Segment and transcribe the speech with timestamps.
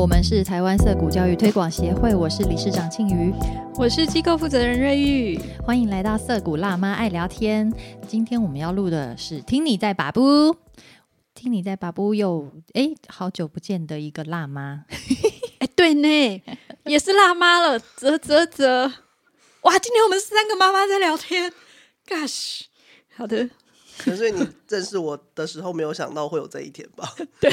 [0.00, 3.34] 我们是台湾色谷教育推广协会，我是理事长庆瑜，
[3.76, 7.70] 我是机构负责人瑞玉，欢迎来到色谷辣妈爱聊天。
[8.08, 10.56] 今天我们要录的是听你在把不，
[11.34, 14.86] 听你在把不又哎，好久不见的一个辣妈，
[15.60, 16.42] 哎，对呢，
[16.86, 18.64] 也是辣妈了，啧啧啧，
[19.64, 21.52] 哇，今天我们三个妈妈在聊天
[22.08, 22.62] ，Gosh，
[23.14, 23.50] 好的。
[23.98, 27.14] 可是你认识我的时候，没有想到会有这一天吧？
[27.38, 27.50] 对，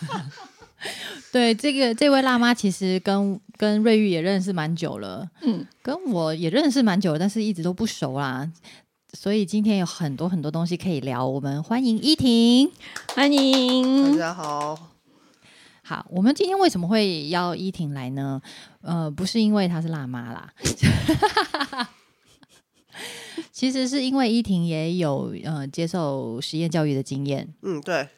[1.32, 8.50] 对，这个这位辣妈其实跟跟瑞玉也认识蛮久了，嗯，跟我也认识蛮久了，但是一直都不熟啦。
[9.12, 11.26] 所以今天有很多很多东西可以聊。
[11.26, 12.70] 我们欢迎依婷，
[13.14, 14.90] 欢迎大家好。
[15.82, 18.40] 好，我们今天为什么会邀依婷来呢？
[18.82, 20.52] 呃，不是因为她是辣妈啦。
[23.50, 28.08] 其实是因为依婷也有呃接受实验教育的经验，嗯，对，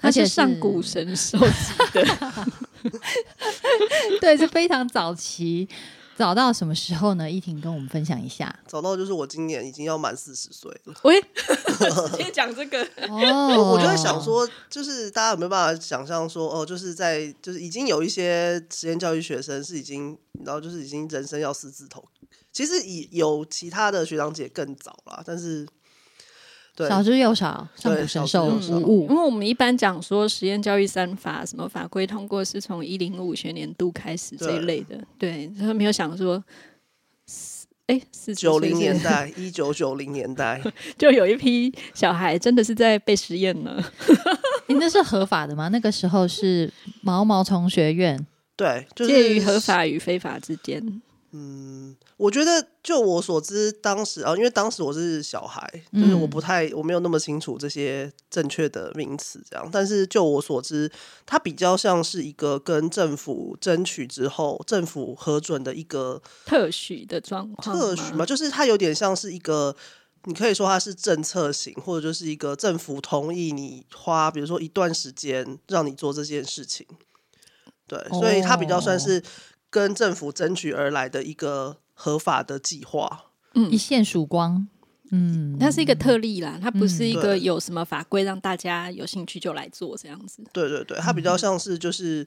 [0.00, 1.44] 而且上古神兽级
[1.92, 2.46] 的，
[4.20, 5.68] 对，是非常早期，
[6.16, 7.30] 早到什么时候呢？
[7.30, 8.54] 依婷跟我们分享一下。
[8.66, 10.94] 早到就是我今年已经要满四十岁了。
[11.04, 22.04] 喂，直接讲这个哦，我就在想说，就是大家有没有办法想象说，哦，就是在就是已经有一些实验教育学生是已经，然后就是已经人生要四字头。
[22.52, 25.66] 其实以有其他的学长姐更早了，但是
[26.76, 29.06] 少之又少，上古神兽无误。
[29.08, 36.42] 因为我们一般讲说实验教育三法，什么法规通过是从一零五学年度开始这一类的，对，然后没有想说，
[37.86, 40.60] 哎，是九零年代， 一九九零年代
[40.98, 43.80] 就有一批小孩真的是在被实验了。
[44.66, 45.68] 你那是合法的吗？
[45.68, 46.72] 那个时候是
[47.02, 51.02] 毛毛虫学院，对，介于合法与非法之间。
[51.36, 59.68] 嗯，我觉得就我所知，当时啊，因为当时我是小孩，就是我不太我没有那么清楚这些正确的名词，这样。
[59.72, 60.88] 但是就我所知，
[61.26, 67.76] 它比较像是一个跟政府争取之后，政府核准的一个特许的状况。
[67.76, 69.74] 特许嘛，就是它有点像是一个，
[70.26, 76.86] 你可以说它是政策型，或者就是一个政府同意你花，比如说一段时间让你做这件事情。
[77.88, 79.20] 对，所以它比较算是。
[79.74, 83.24] 跟政府争取而来的一个合法的计划，
[83.54, 84.68] 嗯，一线曙光，
[85.10, 90.44] 嗯，它是一个特例啦，它不是一个有什么法规让大家有兴趣就来做这样子。
[90.52, 92.24] 对对对，它比较像是就是，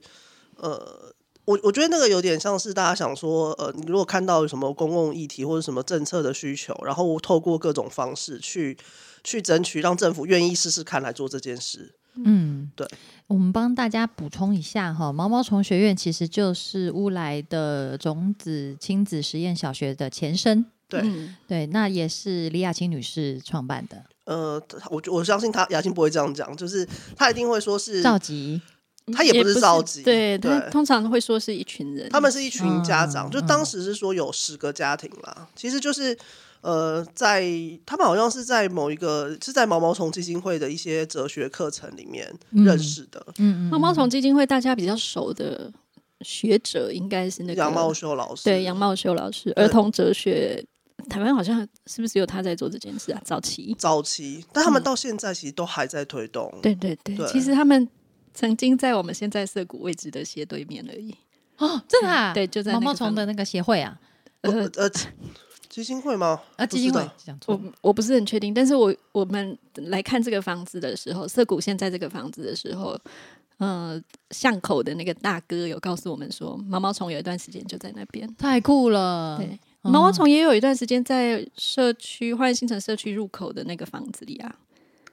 [0.56, 1.10] 呃，
[1.46, 8.76] 我我觉得那个有点像是大家想说，呃，你如果看到有什么公共议题或者什么政策的需求，然后透过各种方式去
[9.24, 11.94] 去争取，让政府愿意试试看来做这件事。
[12.24, 12.84] 嗯，对，
[13.28, 20.64] 我们帮大家补充一下哈，毛毛虫学院其实就是乌来的种子亲子实验小学的前身。
[20.88, 21.02] 对，
[21.46, 24.02] 对，那也是李雅青女士创办的。
[24.24, 28.62] 呃，我我相信她雅青不会这样讲，就是她一定会说是召集，
[29.12, 36.16] 他也不是召集，对对，通常会说是一群人，他们是一群家长，就当时是说有十个家庭啦，其实就是。
[36.60, 37.44] 呃，在
[37.86, 43.24] 他们好像是在某一个是在毛毛虫基金会的一些哲学课程里面认识的。
[43.38, 45.72] 嗯嗯，毛毛虫基金会大家比较熟的
[46.22, 48.42] 学者应该是那个杨茂秀老师。
[48.44, 50.64] 对，杨茂秀老师，儿童哲学，
[51.08, 53.22] 台湾好像是不是只有他在做这件事啊？
[53.24, 56.52] 早期，早期，但他们到现在其实都还在推动。
[56.60, 57.88] 对对对，其实他们
[58.34, 61.14] 曾经在我们现在涩谷位置的斜对面而已。
[61.58, 62.34] 哦，真的啊？
[62.34, 63.96] 对，就在毛毛虫的那个协会啊。
[64.40, 64.90] 呃呃。
[65.78, 66.40] 基金会吗？
[66.56, 68.52] 啊，基金会讲错，我我不是很确定。
[68.52, 72.98] 但是我我们来看这个房子的时候，涩谷现在这个房子的时候，
[73.58, 74.02] 呃，
[74.32, 79.36] 巷口的那个大哥有告诉我们说，毛毛虫有一段时间就在那边，太酷了。
[79.38, 84.56] 对，毛毛虫也有一段时间在社区换新城社区入口的那个房子里啊。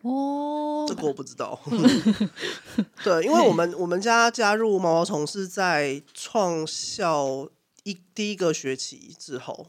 [0.01, 1.59] 哦，这个我不知道。
[3.05, 7.47] 对，因为 我们我们家加入毛毛虫是在创校
[7.83, 9.67] 一第一个学期之后。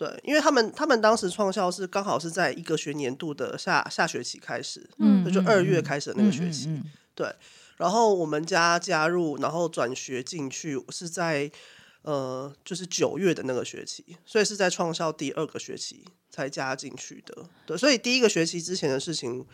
[0.00, 6.80] 对，因为他们他们当时创校是刚好是在一个学年度的下下学期开始，嗯，就二月开始的那个学期，
[7.14, 7.30] 对。
[7.76, 11.52] 然后我们家加入，然后转学进去是在
[12.00, 17.44] 呃，就是九月的那个学期，所以是在创校第二个学期才加进去的。
[17.66, 19.44] 对，所以第一个学期之前的事情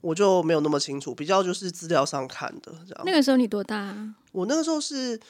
[0.00, 3.02] 我就没有那么清楚，比较就是资料上看的这样。
[3.04, 3.94] 那个时候你多大？
[4.32, 5.20] 我那个时候是。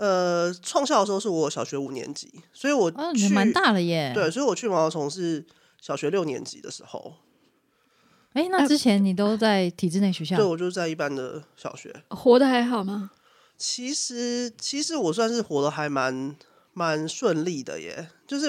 [0.00, 4.12] 呃，创校的时候是我小学五年级，所以我去蛮大了耶。
[4.14, 5.44] 对，所以我去毛毛虫是
[5.78, 7.16] 小学六年级的时候。
[8.32, 10.36] 哎，那之前你都在体制内学校？
[10.36, 11.94] 对，我就是在一般的小学。
[12.08, 13.10] 活得还好吗？
[13.58, 16.34] 其实，其实我算是活得还蛮
[16.72, 18.08] 蛮顺利的耶。
[18.26, 18.46] 就是，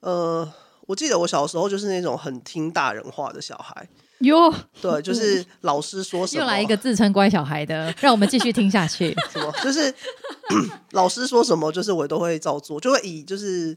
[0.00, 0.50] 呃，
[0.86, 3.86] 我记得我小时候就是那种很听大人话的小孩。
[4.24, 9.14] 哟，对， 就是老师说什么，又来一个自称乖小孩的，让我们继续听下去。
[9.32, 9.52] 什么？
[9.62, 9.94] 就是
[10.92, 13.76] 老师说什么，就是我都会照做，就会以就是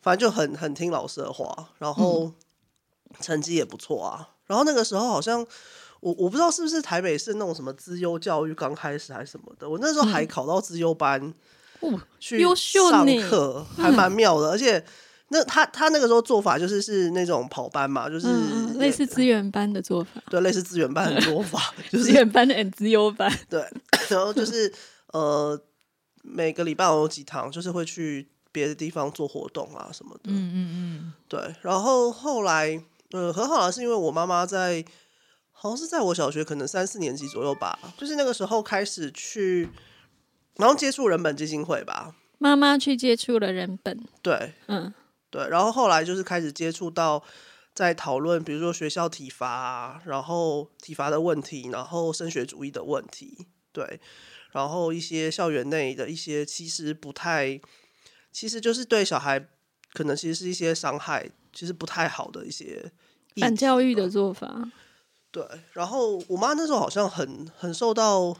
[0.00, 2.32] 反正就很很听老师的话，然后
[3.20, 4.28] 成绩也不错啊。
[4.46, 5.40] 然后那个时候好像
[6.00, 11.32] 我我不知道是不是台北市那种什么资优教育刚开始还是什么的，我那时候还考到资优班，
[11.80, 14.84] 哦，去上呢课，还蛮妙的，而且。
[15.30, 18.26] 那他他那个时候做法就是是那种跑班嘛，就是
[18.78, 23.62] 类似资源班的做法，对类似资源班的做法， 就是资源班的 and 资优班，对，
[24.08, 24.72] 然后就是
[25.12, 25.60] 呃
[26.22, 31.54] 每个礼拜有几堂，就是会去别的地方做活动啊什么的，嗯嗯嗯，对。
[31.62, 34.82] 然后后来呃很好的是因为我妈妈在
[35.52, 39.68] 好像是在我小学可能三四年级左右吧，就是那个时候开始去，
[40.56, 44.94] 然后接触人本基金会吧，妈妈去接触了人本，对，嗯
[45.30, 47.22] 对，然后后来就是开始接触到，
[47.74, 54.00] 在讨论，比如说学校体罚啊，然后体罚的问题，然后升学主义的问题，对，
[54.52, 57.60] 然后一些校园内的一些其实不太，
[58.32, 59.48] 其实就是对小孩
[59.92, 62.90] 可能其实是一些伤害，其实不太好的一些
[63.34, 64.70] 议反教育的做法，
[65.30, 68.34] 对，然后我妈那时候好像很很受到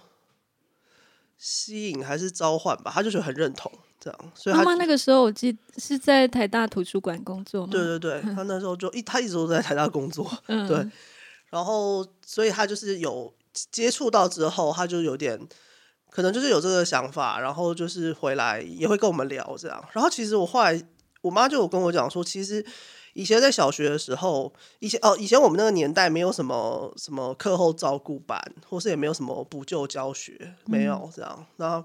[1.37, 3.71] 吸引还是召唤吧，她就觉得很认同
[4.01, 7.73] 这样，所以他妈妈那个时候我记是在台大图书馆工作吗？
[7.73, 10.77] 对对对，他那时候就一他一直都在台大工作， 嗯，对，
[11.51, 13.33] 然后所以他就是有
[13.71, 15.39] 接触到之后，他就有点
[16.11, 19.85] 可能就是有这个想法，然后就是回来也会跟我们聊这样。
[19.93, 20.81] 然后其实我后来
[21.23, 22.65] 我妈就有跟我讲说，其实
[23.15, 31.47] 以前在小学的时候，以前哦以前我们那个年代没有什么什么课后照顾班，或是也没有什么补救教学，没有这样。
[31.57, 31.85] 然后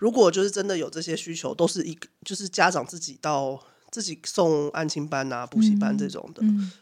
[0.00, 3.62] 如果就是真的有这些需求，都是一个就是家长自己到
[3.92, 6.42] 自己送安亲班啊、补习班这种的。
[6.42, 6.72] 嗯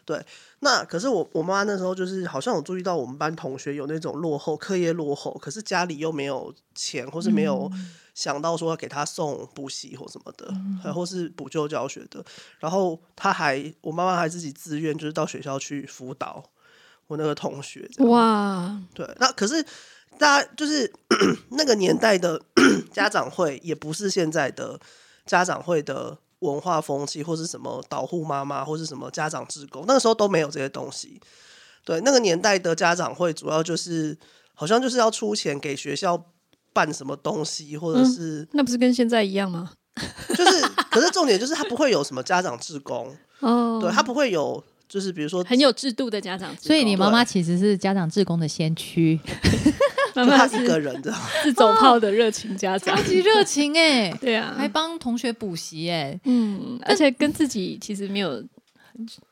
[0.61, 7.71] 那可是我我妈那时候就是好像有注意到我们班同学有那种落后课业落后，可是家里又没有钱，或是没有
[8.13, 12.23] 想到说要给他送补习或什么的，还或是补救教学的。
[12.59, 16.43] 然后他还我妈妈还自己自愿就是到学校去辅导
[17.07, 17.89] 我那个同学。
[17.99, 19.65] 哇，对，那可是
[20.19, 20.91] 大家就是
[21.51, 22.39] 那个年代的
[22.93, 24.79] 家长会，也不是现在的
[25.25, 31.19] 家长会的文化风气，或是什么导护妈妈，或是什么家长职工，那个时候都没有这些东西。
[31.85, 34.15] 对，那个年代的家长会主要就是
[34.53, 36.25] 好像就是要出钱给学校
[36.73, 39.71] 办什么东西，或者是、那不是跟现在一样吗？
[40.29, 40.61] 就是，
[40.91, 49.31] 可是重点就是他不会有什么家长职工， 哦，对他不会有，就是比如说很有制度的家长，所以你妈妈其实是家长志工的先驱，妈
[50.13, 51.19] 就他是个人这样。
[51.43, 58.41] 自走炮的热情家长超，级热情哎、 对啊，还帮同学补习哎、嗯，而且跟自己其实没有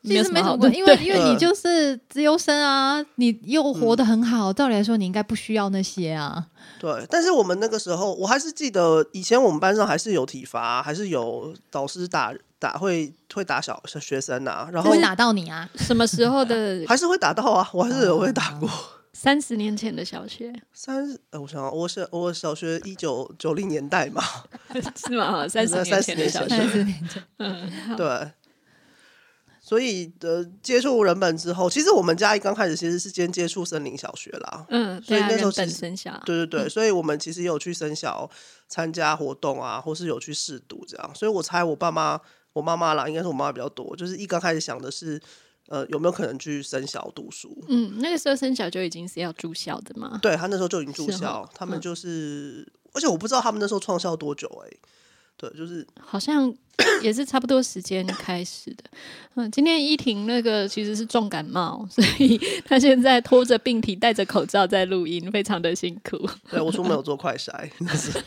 [0.02, 6.46] 其实没什么关，因为因为你就是自由生啊，你又活得很好，照理来说你应该不需要那些啊。
[6.80, 15.68] 对，但是我们那个时候，我还是记得以前我们班上还是有体罚，还是有导师打打会会打小小学生啊，然后会打到你啊？
[15.74, 18.70] 什么时候的还是会打到啊，我还是有被打过。
[19.20, 20.54] 三十年前的小学。
[20.72, 24.22] 三十，呃，我想想我是我小学一九九零年代嘛，
[24.94, 25.48] 是吗？
[25.48, 27.96] 三十那年前的小学，三十年前，嗯，好。
[27.96, 28.30] 对。
[29.60, 38.30] 所以呃，接触人本之后，其实我们家一刚开始其实是先接触森林小学啦，嗯，所以那时候其实身小，对对对，所以我们其实也有去生小
[38.68, 41.10] 参加活动啊，或是有去试读这样。
[41.12, 42.20] 所以我猜我爸妈、
[42.52, 45.20] 我妈妈啦，应该是我妈妈比较多，就是一刚开始想的是，
[45.68, 47.56] 呃，有没有可能去生小读书？
[47.68, 54.70] 嗯，那个时候生小就已经是要住校的嘛，对他那时候就已经住校哦，他们嗯就是，而且我不知道他们那时候创校多久哎、
[55.36, 56.52] 对，就是好像
[57.02, 58.84] 也是差不多时间开始的。
[59.34, 66.28] 嗯，今天依婷那个其实是重感冒，所以 她现在拖着病体，戴着口罩在录音，非常的辛苦。
[66.50, 68.18] 对我出门有做快筛，就是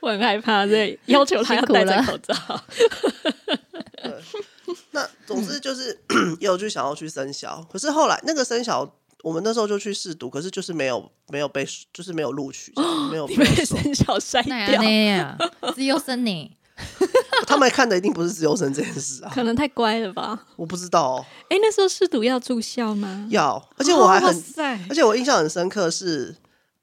[0.00, 2.34] 我很害怕，所以要求她要戴着口罩。
[4.92, 5.98] 那总之就是
[6.40, 8.90] 也 有去想要去生小，可是后来那个生小，
[9.22, 12.72] 我们那时候就去试读，可是就是没有没有被就是没有录取
[13.10, 15.38] 没有你被生小筛那掉， 样
[15.74, 16.56] 资优生你？
[17.46, 20.46] 他们看的一定不是自由生这件事啊，可能太乖了吧？
[20.56, 23.26] 我不知道、哦、哎、那时候试读要住校吗？
[23.30, 26.34] 要，而且我还很，塞而且我印象很深刻是，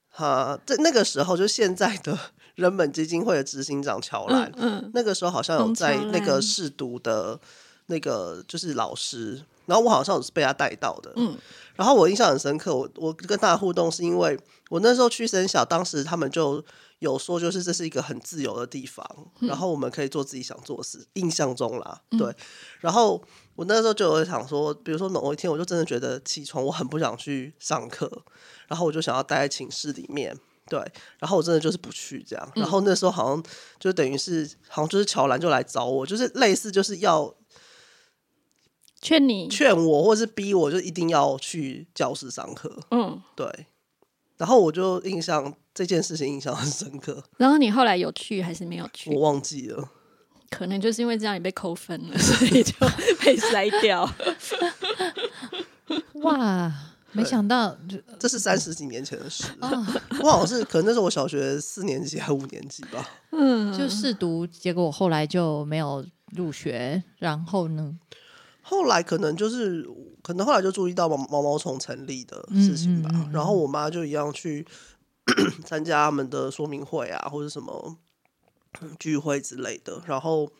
[0.09, 2.15] 哈，在那个时候就现在的
[2.53, 7.39] 人本基金会的执行长乔兰，嗯嗯，那个时候好像有在那个兰试读的
[7.87, 11.37] 那个就是老师，然后我好像是被他带到的，嗯，
[11.75, 14.39] 然后我印象很深刻，我我跟他互动是因为
[14.69, 16.63] 我那时候去生小，当时他们就
[16.99, 19.05] 有说，就是这是一个很自由的地方，
[19.39, 22.33] 然后我们可以做自己想做的事，印象中啦，对，
[22.79, 23.21] 然后
[23.55, 28.11] 我那时候就有想说，比如说某一天，我就真的觉得起床我很不想去上课，
[28.67, 30.37] 然后我就想要待在寝室里面。
[30.69, 30.77] 对，
[31.17, 33.41] 然后我真的就是不去这样，然后那时候好像
[33.79, 37.33] 就等于是，好像就是乔兰就来找我，就是类似就是要
[39.01, 42.75] 劝你、劝我，或者是逼我，就一定要去教室上课。
[42.91, 43.67] 嗯，对。
[44.37, 47.23] 然后我就印象这件事情印象很深刻。
[47.37, 49.13] 然后你后来有去还是没有去？
[49.13, 49.89] 我忘记了。
[50.49, 52.73] 可能就是因为这样你被扣分了，所以就
[53.23, 54.09] 被筛掉。
[56.21, 56.73] 哇！
[57.13, 57.75] 没想到，
[58.19, 59.45] 这是三十几年前的事。
[60.21, 63.09] 我好像是可能那时候我小学四年级还五年级吧。
[63.31, 67.01] 嗯，就试读，结果后来就没有入学。
[67.17, 67.97] 然后呢？
[68.69, 69.87] 后来可能就是
[70.21, 73.29] 可能后来就注意到毛毛毛虫成立的事情吧。
[73.31, 74.65] 然后我妈就一样去
[75.65, 77.97] 参加他们的说明会啊，或者什么
[78.99, 80.01] 聚会之类的。
[80.05, 80.51] 然后。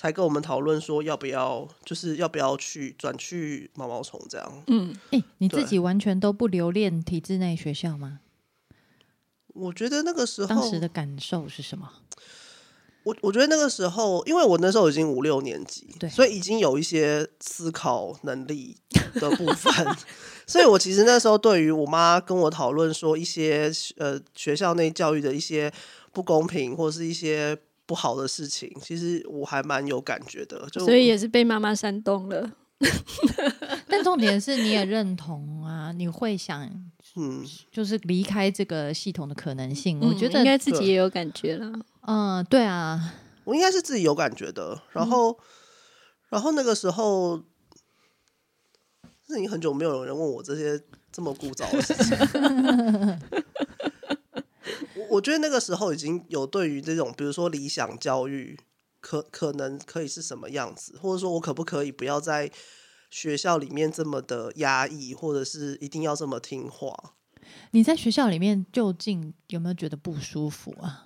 [0.00, 4.62] 才跟我们讨论说要不要，就是要不要去转去毛毛虫这样。
[4.68, 8.20] 嗯，哎，你自己完全都不留恋体制内学校吗？
[9.48, 11.90] 我觉得那个时候当时的感受是什么？
[13.08, 18.76] 我我觉得那个时候，因为我那时候已经五六年级，对，所以已经有一些思考能力
[19.14, 19.96] 的部分，
[20.46, 25.72] 所以我其实那时候对于我妈跟我讨论说一些呃学校内教育的一些
[26.12, 27.56] 不公平或者是一些。
[27.88, 32.52] 不好的事情，其实我还蛮有感觉的，所以也是被妈妈煽动了。
[33.88, 36.68] 但重点是你也认同啊，你会想，
[37.16, 39.98] 嗯，就是离开这个系统的可能性。
[40.00, 41.72] 我觉得应该自己也有感觉了。
[42.10, 43.12] 嗯，对啊，
[43.44, 44.80] 我应该是自己有感觉的。
[44.92, 45.38] 然后，
[46.30, 47.42] 然后那个时候，
[49.26, 52.16] 是你很久没有人问我这些这么古早的事情。
[55.10, 58.58] 我觉得那个时候已经有对于这种，比如说理想教育，
[59.00, 62.50] 可可能可以是什么样子，或者说我可不可以不要在
[63.10, 67.12] 学校里面这么的压抑，或者是一定要这么听话？
[67.72, 71.04] 你在学校里面究竟有没有觉得不舒服啊？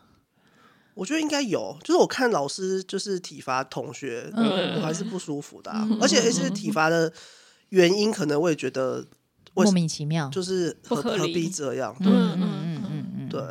[0.94, 5.70] 我觉得应该有，就是我看老师就是体罚同学，我还是不舒服的，
[6.00, 7.12] 而且是体罚的
[7.70, 9.06] 原因，可能我也觉得
[9.54, 11.96] 莫名其妙，就是何何必这样？
[11.99, 13.42] 对，嗯嗯嗯嗯，对。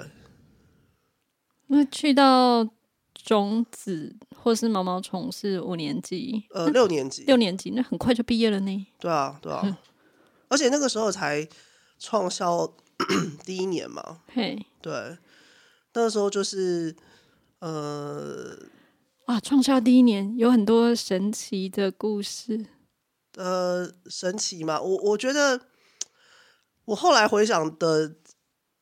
[1.68, 2.68] 那去到
[3.14, 8.88] 种子或是毛毛虫是五年级，呃，六年级，六年级，那很快就毕业了呢。
[9.00, 9.78] 对啊，对啊，
[10.50, 11.48] 而且那个时候才
[11.98, 12.74] 创校
[13.46, 14.20] 第一年嘛。
[14.34, 15.18] 嘿，对，
[15.94, 16.94] 那个时候就是
[17.62, 18.56] 呃，
[19.26, 22.66] 哇，创校第一年有很多神奇的故事。
[23.38, 25.62] 呃，神奇嘛，我我觉得
[26.86, 28.16] 我后来回想的，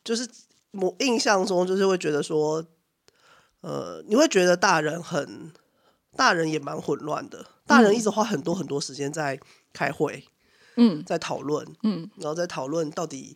[0.04, 0.28] 就是
[0.72, 2.66] 我印象中就是会觉得说。
[3.62, 5.52] 呃，你会觉得大人很，
[6.16, 7.46] 大人也蛮混乱的。
[7.66, 9.38] 大人一直花很多很多时间在
[9.74, 10.24] 开会，
[10.78, 13.36] 嗯，在讨论，嗯，然后在讨论到底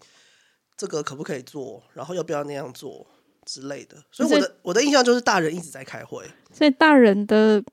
[0.77, 3.05] 这个可不可以做，然后要不要那样做
[3.45, 3.97] 之类的。
[4.11, 6.25] 所以我的我的印象就是大人一直在开会。
[6.51, 7.63] 所以大人的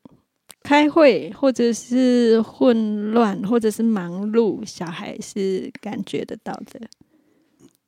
[0.63, 6.81] 开会或者是混乱或者是忙碌，小孩是感觉得到的。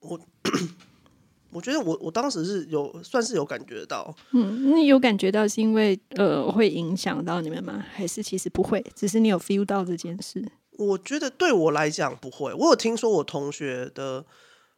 [0.01, 0.21] 我。
[1.55, 7.85] 我觉得我我当时是有算是有感觉到，嗯，那有感觉到是因为呃会影响到你们吗？
[7.93, 10.43] 还是其实不会，只是你有 feel 到这件事？
[10.79, 12.55] 我觉得对我来讲不会。
[12.55, 14.25] 我有听说我同学的，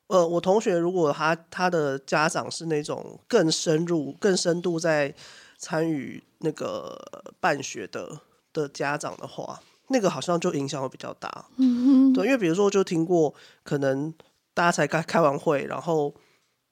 [0.08, 5.14] 呃，我同学如果他他的家长是那种更深入、更深度在
[5.58, 6.98] 参与那个
[7.40, 8.20] 办学的
[8.52, 11.46] 的家长的话，那个好像就影响会比较大。
[11.56, 14.12] 嗯嗯，对，因为比如说就听过，可能
[14.52, 16.14] 大家才开开完会，然后。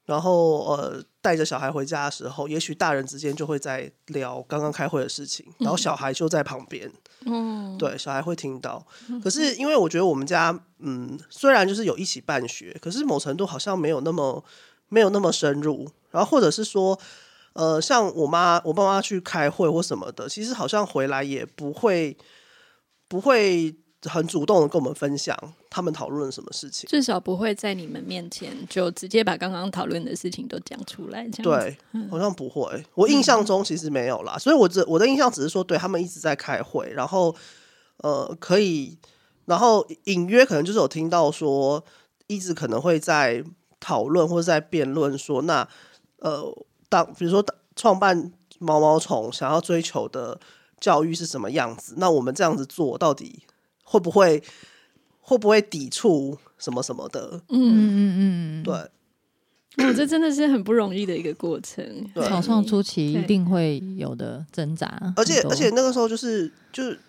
[0.05, 6.91] 然后呃，带着小孩回家的时候，也许大人之间就会在聊刚刚开会的事情，然后小孩就在旁边，
[7.25, 8.85] 嗯，对，小孩会听到。
[9.23, 14.43] 可是因为我觉得我们家，嗯，虽然就是有一起办学，可是某程度好像没有那么
[14.89, 15.89] 没有那么深入。
[16.11, 16.99] 然后或者是说，
[17.53, 22.17] 呃，像我妈我爸妈去开会或什么的，其实好像回来也不会
[23.07, 23.75] 不会。
[24.05, 25.37] 很主动的跟我们分享
[25.69, 31.27] 他们讨论什么事情，至少不会在你们面前就直接把刚刚讨论的事情都讲出来。
[31.29, 31.77] 这样对，
[32.09, 32.83] 好像不会。
[32.95, 37.33] 我印象中其实没有啦，所以我只我的印象只是说，对他们一直在开会，然后
[37.97, 38.97] 呃，可以，
[39.45, 41.83] 然后隐约可能就是有听到说，
[42.27, 43.43] 一直可能会在
[43.79, 45.67] 讨论或者在辩论说，那
[46.17, 46.53] 呃，
[46.89, 47.43] 当比如说
[47.75, 50.39] 创办毛毛虫想要追求的
[50.79, 53.43] 教育是什么样子，那我们这样子做到底？
[53.93, 54.41] 会不会
[55.21, 57.39] 会不会抵触什么什么的？
[57.49, 61.85] 嗯嗯嗯，对，哦，这真的是很不容易的一个过程。
[62.11, 62.27] 对。
[62.27, 66.99] 草创初期一定会有的挣扎，而且而且那个时候就是就是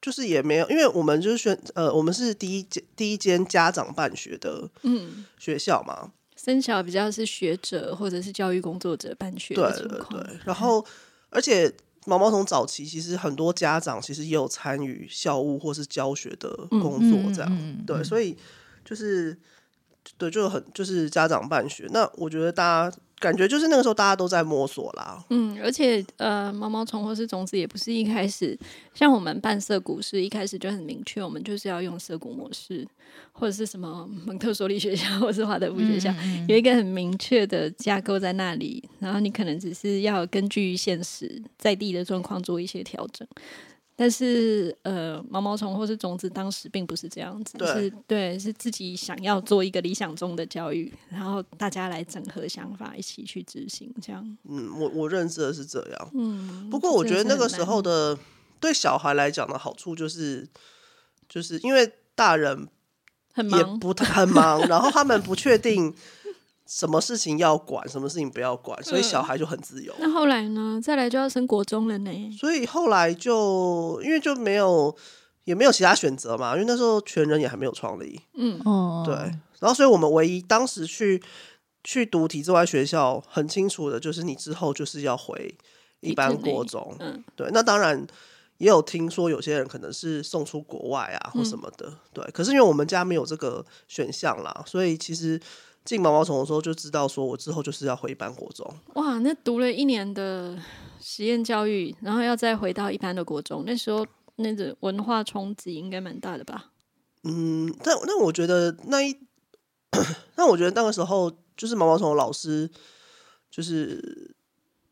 [0.00, 10.20] 就是也没有，因为我们就是选呃，我们是第一间第一间家长办学的嗯，学校嘛，生小比较是学者或者是教育工作者办学对的情对况。
[10.20, 10.84] 对，然后
[11.30, 11.72] 而且
[12.06, 18.36] 毛毛虫早期其实很多家长其实也有参与校务或是教学的工作，这样、嗯嗯嗯对，所以
[18.84, 19.36] 就是
[20.18, 21.88] 对，就很就是家长办学。
[21.92, 28.58] 那我觉得大家感觉就是那个时候大家都在摸索啦，嗯，而且呃，毛毛虫或是种子也不是一开始
[28.92, 32.84] 像我们办涩谷是一开始就很明确，我们就是要用涩谷模式，
[33.30, 36.12] 或者是什么蒙特梭利学校 或是华德福学校，
[36.48, 43.26] 有一个很明确的架构在那里，然后你可能只是要根据现实在地的状况做一些调整。
[44.02, 54.36] 但是，呃，毛毛虫或是种子当时并不是这样子，对是对，是自己想要做一个理想中的教育，然后大家来整合想法，一起去执行，这样。
[54.48, 56.10] 嗯，我我认识的是这样。
[56.14, 58.20] 嗯，不过我觉得那个时候的的
[58.58, 60.48] 对小孩来讲的好处就是，
[61.28, 62.66] 就是因为大人
[63.32, 65.94] 很忙，不太很忙，然后他们不确定
[66.74, 69.94] 什么事情要管，什么事情不要管，所以小孩就很自由。
[69.98, 70.80] 那后来呢？
[70.82, 72.10] 再来就要升国中了呢。
[72.40, 74.96] 所以后来就因为就没有
[75.44, 79.14] 也没有其他选择嘛，因为那时候全人也还没有创立，嗯，哦，对，
[79.60, 81.22] 然后所以我们唯一当时去
[81.84, 85.54] 去读体制外学校，很清楚的就是你之后就是要回
[86.00, 88.06] 一般国中，嗯对，那当然。
[88.58, 92.24] 也有听说有些人可能是送出国外啊或什么的，对。
[92.32, 95.40] 可是因为我们家没有这个选项啦，所以其实
[95.84, 98.66] 进毛毛虫的时候就知道，说我之后就是要回一般国中。
[98.94, 100.56] 哇，那读了一年的
[101.00, 106.70] 实验教育，然后要再回到一般的国中，那时候那个文化冲击应该蛮大的吧？
[107.24, 109.16] 嗯，但那我觉得那一，
[110.36, 112.70] 那我觉得那个时候就是毛毛虫的老师，
[113.50, 114.34] 就是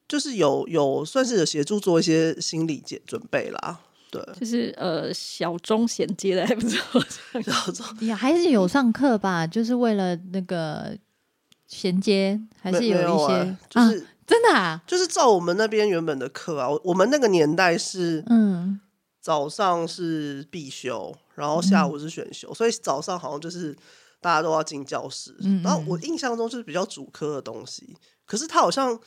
[0.08, 3.80] 就是有有算是有协助做一些心理准准备啦，
[4.10, 7.02] 对，就是呃小中衔接的还不错。
[7.44, 10.96] 然后之后也还是有上课吧，就是为了那个
[11.66, 18.80] 衔接，还是没没一些、欸就啊，是、真的啊，就是照我们那边原本的课啊，我我们那个年代是嗯，
[19.20, 23.76] 早上是必修，然后下午是选修，所以早上好像就是
[24.20, 25.34] 大家都要进教室。
[25.40, 27.96] 嗯然后我印象中就是比较主科的东西，
[28.26, 28.98] 可是它好像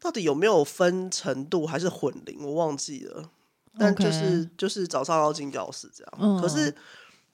[0.00, 3.30] 到底有没有分程度还是混龄，我忘记了。
[3.78, 6.12] 但就是就是早上要进教室这样。
[6.20, 6.74] 嗯可是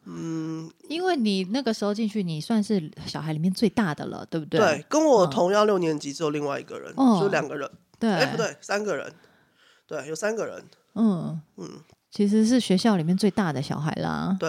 [0.07, 4.59] 嗯因为你那个时候进去，你算是小孩里面最大的了，对不对？
[4.59, 7.71] 对，跟我嗯同样六年级只有另外一个人，哦就两个人。
[7.99, 9.13] 对，哎、不，对，三个人。
[9.87, 10.65] 对，有三个人。
[10.95, 11.69] 嗯嗯，
[12.11, 14.37] 其实是学校里面最大的小孩啦。
[14.41, 14.49] 对，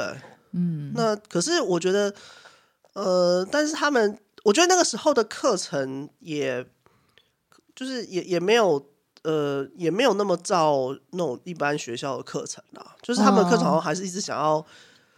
[0.53, 2.13] 嗯，那可是我觉得，
[2.93, 6.65] 呃，但是他们，我觉得那个时候的课程也，
[7.75, 8.87] 就是也也没有，
[9.23, 12.95] 呃，也没有那么照那种一般学校的课程啦。
[13.01, 14.65] 就是他们课程好像还是一直想要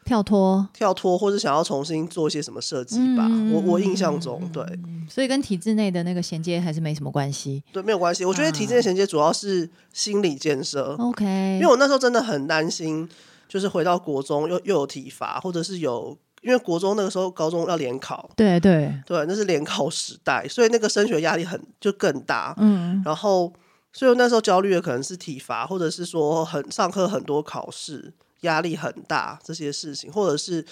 [0.06, 3.26] 跳脱，跳脱，或者想要重新做一些什么设计吧。
[3.30, 4.66] 嗯我我印象中，对
[5.10, 7.64] 所以跟体制内的那个衔接还是没什么关系。
[7.72, 8.26] 对，没有关系。
[8.26, 13.08] 我觉得体制内衔接主要是心理建设，OK，因为我那时候真的很担心，
[13.48, 16.18] 就是回到国中又又有体罚，或者是有。
[16.42, 22.54] 因为国中那个时候，高中要联考，对对，对，那是联考时代，所以那个升学压力很就更大。
[22.58, 23.54] 嗯，然后，
[23.94, 30.66] 所以那时候焦虑的可能是体罚，或者是说很上课很多考试，压力很大这些事情，或者是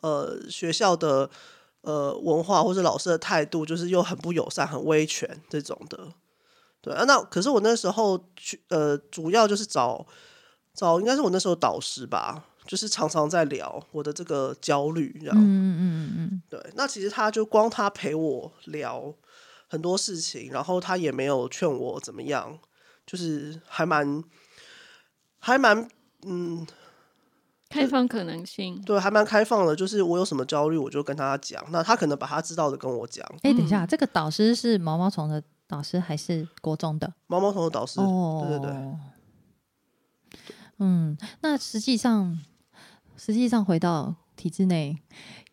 [0.00, 1.28] 呃学校的
[1.82, 6.14] 呃文化或者老师的态度，就是又很不友善、很威权这种的。
[6.80, 10.04] 对啊，那可是我那时候去呃，主要就是找
[10.74, 15.36] 找，应该是我那时候导师吧，就是常常在聊我的这个焦虑，这样。
[15.38, 19.14] 嗯嗯嗯对，那其实他就光他陪我聊
[19.72, 22.58] 很多事情，然后他也没有劝我怎么样，
[23.06, 24.22] 就是还蛮
[25.38, 25.88] 还蛮
[26.26, 26.66] 嗯，
[27.70, 29.74] 开放可能性，对，还蛮开放的。
[29.74, 33.26] 就是我有什么焦虑，我就跟他讲，那他可能把他知道的跟我讲。
[33.32, 33.38] 嗯。
[33.44, 37.10] 哎，等一下，这个导师是毛毛虫的导师还是国中的？
[37.26, 38.76] 毛毛虫的导师，哦，对对对，
[40.80, 42.38] 嗯，那实际上，
[43.16, 44.98] 实际上回到体制内，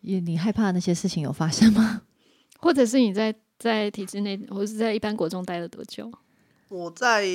[0.02, 2.02] 也你害怕那些事情有发生吗？
[2.60, 6.10] 或者是你在在体制内，我是在一般国中待了多久？
[6.70, 7.26] 我在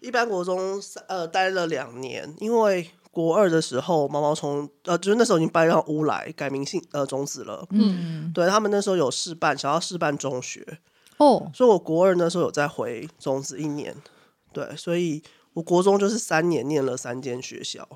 [0.00, 7.66] 一般国中呃待了两年，因为国二的时候毛毛虫呃，就是那时候已经搬到乌来改名姓呃种子了。
[7.72, 10.78] 嗯，对他们那时候有试办，想要试办中学，
[11.18, 13.94] 哦，所以我国二那时候有再回种子一年，
[14.54, 17.86] 对，所以我国中就是三年念了三间学校，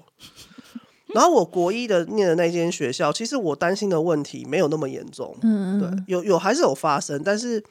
[1.15, 7.63] 然后我国一的念的那间学校，其实我担心的问题没有那么严重，嗯嗯，对，有有还是有发生，但是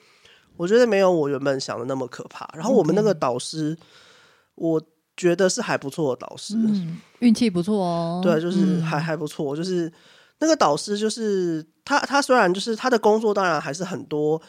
[0.58, 2.50] 我觉得没有我原本想的那么可怕。
[2.54, 3.78] 然后我们那个导师，
[4.56, 4.82] 我
[5.16, 8.22] 觉得是还不错的导师，嗯，运气不错哦。
[8.24, 8.82] 对，就是嗯。
[8.82, 9.92] 还还不错，就是
[10.40, 14.42] 那个导师，就是他他虽然就是他的工作当然还是很多，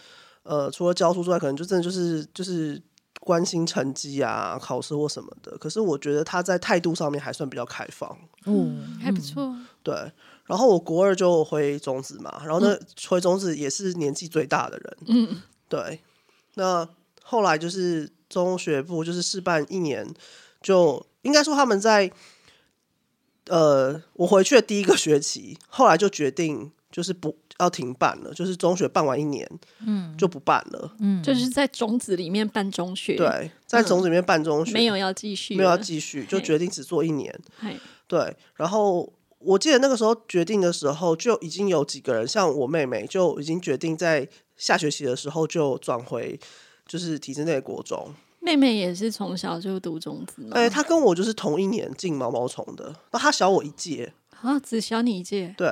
[0.42, 2.80] 呃，除了教书之外，可能就真的就是就是
[3.20, 5.56] 关心成绩啊、考试或什么的。
[5.58, 9.54] 可是我觉得他在态度上面还算比较开放，嗯，还不错。
[9.82, 9.94] 对。
[10.46, 12.76] 然后我国二就回中子嘛，然后那
[13.08, 16.00] 回中子也是年纪最大的人，嗯，对。
[16.54, 16.88] 那
[17.22, 20.12] 后来就是中学部就是试办一年，
[20.60, 22.10] 就应该说他们在
[23.46, 29.48] 呃，我回去的第一个学期，后来就决定就是不要停办了，就是中学办完一年，
[29.86, 30.96] 嗯，就不办了。
[30.98, 37.32] 嗯，就是在种子里面办中学，，对，在种子里面办中学，没有要继续了，没有要继续，就嘿决定只做一年。
[37.58, 37.76] 嘿
[38.08, 46.38] 对，然后我记得那个时候决定的时候，就已经有几个人，像我妹妹就已经决定在下学期的时候就转回
[46.86, 48.12] 就是体制内的国中。
[48.42, 55.70] 妹妹也是从小就读种子嘛，哎、她跟我就是同一年进毛毛虫的，那她小我一届，啊，只小你一届，对，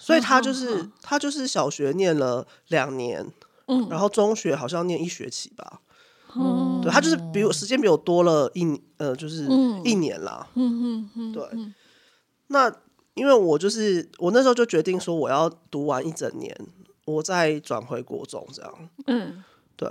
[0.00, 0.92] 所以他就嗯是嗯。
[1.02, 3.24] 她就是小学念了两年，
[3.66, 5.80] 嗯，然后中学好像念一学期吧，
[6.34, 9.84] 哦，对，他就是比我时间比我多了一呃，就是嗯。
[9.84, 11.44] 一年啦，嗯嗯嗯，对，
[12.48, 12.74] 那
[13.14, 16.54] 因为我就是我那时候就决定说我要读完一整年，
[17.04, 18.88] 我再转回国中这样。
[19.06, 19.44] 嗯，
[19.76, 19.90] 对。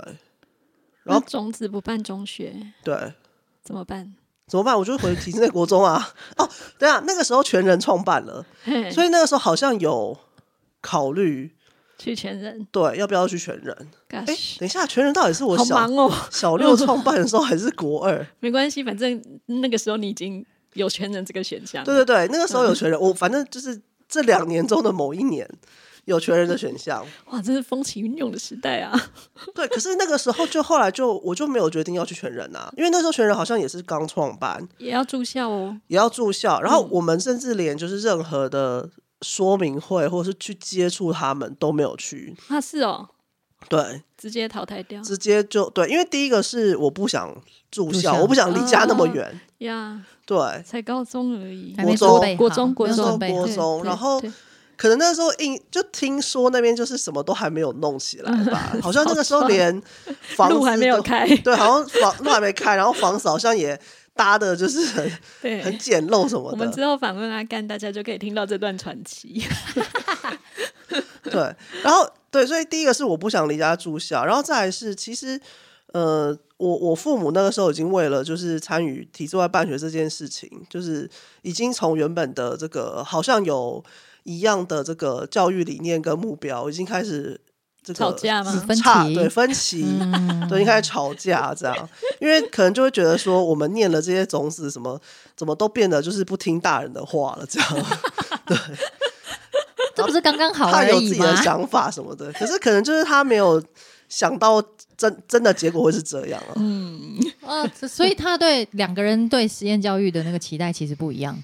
[1.02, 3.14] 然后种子不办中学对，
[3.62, 4.14] 怎么办？
[4.50, 4.76] 怎么办？
[4.76, 6.12] 我就回体制内国中啊。
[6.36, 8.44] 哦，对啊，那个时候全人创办了，
[8.92, 10.18] 所以那个时候好像有
[10.80, 11.54] 考虑
[11.96, 13.74] 去全人对要不要去全人。
[14.08, 14.34] 哎、等
[14.66, 18.26] 一下，全人到底是我小忙哦，小六创办的时候还是国二？
[18.40, 25.48] 没关系，反正那个时候你已经有全人这个选项，对对对，那个时候有全人，我反正就是这两年中的某一年
[26.10, 27.06] 有全人的选项。
[27.26, 28.92] 哇，这是风起云涌的时代啊！
[29.54, 35.80] 对，可是那个时候就后来就我就没有决定要去全人啊，因为那时候全人好像也是刚创办，也要住校哦。
[35.86, 38.90] 也要住校，然后我们甚至连就是任何的
[39.22, 43.08] 说明会或者是去接触他们都没有去，啊，是哦，
[43.68, 45.00] 对，直接淘汰掉。
[45.02, 47.34] 直接就对，因为第一个是我不想
[47.70, 51.74] 住校，我不想离家那么啊远，呀，对，才高中而已。
[51.76, 52.36] 国中。
[52.36, 53.84] 国中国中。
[53.84, 54.32] 然后对
[54.80, 59.70] 可能那时候印就听说那边就是什么都还没有弄起来吧， 好像那个时候连
[60.22, 63.78] 房子路还没有都开， 对，好像房路还没开，然后房子好像也
[64.14, 65.12] 搭的就是很
[65.42, 66.52] 对，很简陋什么的。
[66.52, 69.46] 我们，之后访问阿干，大家就可以听到这段传奇。
[71.30, 75.38] 对，然后对，所以第一个是我不想离家住校，然后再来是其实
[75.92, 81.06] 呃，我我父母那个时候已经为了就是参与体制外办学这件事情，就是
[81.42, 83.84] 已经从原本的这个好像有
[84.24, 87.40] 一样的这个教育理念跟目标，已经开始
[87.82, 88.52] 这个吵架吗？
[88.66, 89.84] 分歧差对分歧。
[90.00, 91.88] 嗯，对，已经开始吵架这样，
[92.20, 95.00] 因为可能就会觉得说，我们念了这些种子，什么
[95.36, 97.86] 怎么都变得就是不听大人的话了，这样。
[98.46, 98.56] 对
[99.94, 101.36] 这不是刚刚好他有自己的？
[101.36, 103.62] 想法什么的，可是可能就是他没有
[104.08, 104.62] 想到
[104.96, 106.52] 真真的结果会是这样啊。
[106.56, 111.36] 嗯 哦，这所以他对两个人对实验教育的那个期待其实不一样。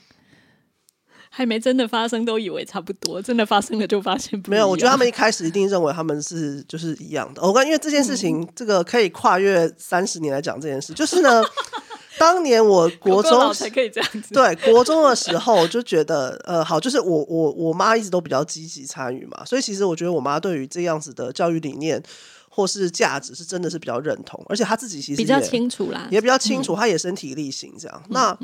[1.37, 7.43] 还没真的发生，都以为差不多，真的发生了就发现不没有，我觉得他们一开始一定认为他们是就是一样的。
[7.43, 11.45] 我感因为这件事情，这个可以跨越三十年来讲这件事，就是呢，
[12.19, 14.33] 当年我国中才可以这样子。
[14.33, 22.03] 对国中的时候，我就觉得呃好，就是我我我妈一直都比较积极参与嘛，所以其实我觉得我妈对于这样子的教育理念
[22.49, 28.03] 或是价值是真的是比较认同，而且她自己其实比较清楚啦，也比较清楚，她也身体力行这样。
[28.09, 28.35] 那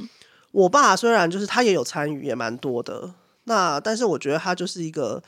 [0.52, 3.12] 我爸虽然就是他也有参与，也蛮多的，
[3.44, 5.22] 那但是我觉得他就是一个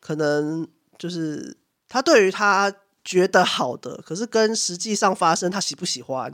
[0.00, 0.66] 可能
[0.98, 1.56] 就是
[1.88, 2.72] 他对于他
[3.04, 6.32] 觉得好的，可是跟实际上发生他喜不喜欢，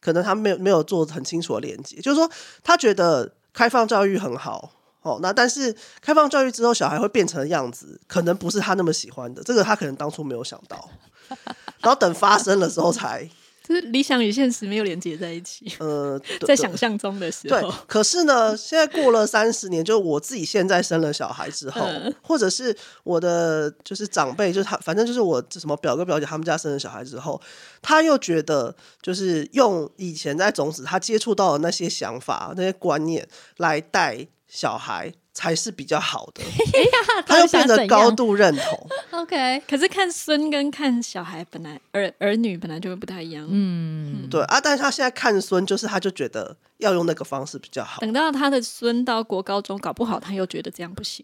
[0.00, 2.30] 可能他没有没有做很清楚的连接，就是说
[2.62, 4.72] 他觉得开放教育很好。
[5.02, 9.40] 哦，那但是开放教育之后，小孩会变成的样子，可能不是他那么喜欢的。
[9.40, 10.90] 这个他可能当初没有想到，
[11.78, 13.30] 然后等发生的时候才
[13.66, 17.58] 就是理想与现实没有连接在一起，呃，在想象中的时候。
[17.58, 22.14] 对候，，可是呢，现在过了三十年，就我自己现在生了小孩之后，嗯。
[22.22, 27.40] 或者是我的就是长辈，就是他，反正就是我什么表哥表姐他们家生了小孩之后，
[27.82, 33.26] 他又觉得就是用以前在种子他接触到的那些想法、那些观念
[33.56, 36.42] 来带小孩才是比较好的，
[37.04, 38.88] 他他就变得高度认同。
[39.20, 43.46] OK，可是看孙跟看小孩本来儿儿女本来就会不太一样。
[43.50, 48.00] 嗯，对啊，但是他现在看孙，就是他就觉得要用那个方式比较好。
[48.00, 51.22] 等到他的孙到国高中，搞不好他又觉得这样不行。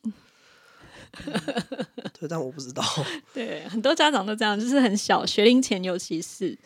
[2.20, 2.84] 对，但我不知道。
[3.32, 6.58] 对，很多家长都这样，就是很小学龄前，尤其是。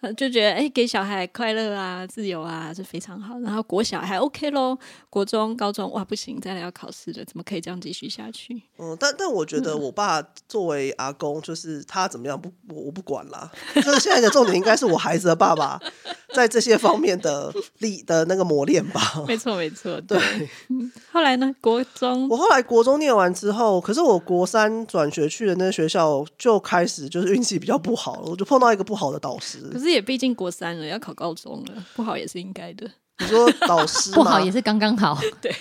[0.00, 3.38] 呃就觉得哎、给小孩快乐啊、自由啊是非常好。
[3.40, 4.78] 然后国小还 OK 咯，
[5.10, 8.62] 国中、高中哇不行，再来要考试了，怎么可以这样继续下去？
[8.78, 13.50] 嗯，但但我觉得我爸作为阿公，就是他怎么样不我我不管啦。
[13.74, 15.80] 就是现在的重点应该是我孩子的爸爸
[16.34, 19.00] 在这些方面的力的那个磨练吧。
[19.26, 20.00] 没错，没错。
[20.02, 20.18] 对，
[21.10, 29.58] 后来呢，国中我后来国中念完之后，可是我国三转学去的那个学校就开始就是运气比较不好了，我就碰到一个不好的导师。
[29.72, 32.88] 可是也毕竟国三了，要考高中了，不好也是应该的。
[33.20, 35.52] 你说导师不好也是刚刚好 对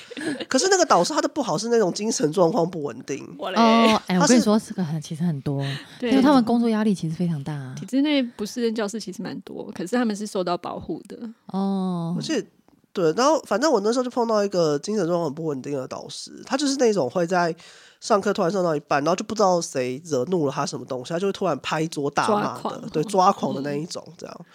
[0.47, 3.27] 可是那个导师他的不好是那种精神状况不稳定。
[3.39, 3.99] 哦。
[4.05, 5.63] 哎，我他是跟你说，这个很其实很多，
[5.99, 11.17] 对因为他们工作压力其实非常大啊体制内不是任教室其实蛮多，可是他们是受到保护的。
[11.47, 12.21] 哦而。
[12.21, 12.45] 且
[12.93, 17.55] 对，然后反正我那时候就碰到一个精神状况很不稳定的导师，他就是那种会在
[17.99, 24.45] 上课突然上到一半，然后就不知道谁惹怒了他什么东西，他就会突然拍桌大骂的抓，对，抓狂的那一种这样。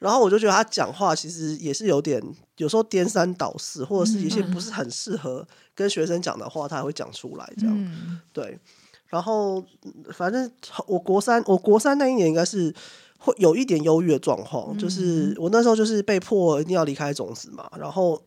[0.00, 2.22] 然后我就觉得他讲话其实也是有点，
[2.58, 7.74] 有时候颠三倒四，或者是一些不是很适合跟学生讲的话，他还会讲出来这样。
[7.74, 8.58] 嗯对，
[9.06, 10.50] 然后嗯反正
[10.86, 12.74] 我国三，我国三那一年应该是
[13.18, 18.20] 会有一点忧郁的状况，就是我那时候就是被迫一定要离开种子嘛，然后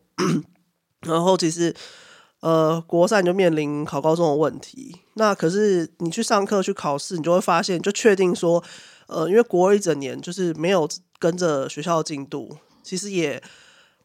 [1.06, 1.72] 然后其实
[2.40, 8.62] 呃国三你就面临考高中的问题，那可是你去上课去考试，你就会发现就确定说，
[9.06, 13.42] 呃，因为国二一整年就是没有跟着学校的进度，其实也。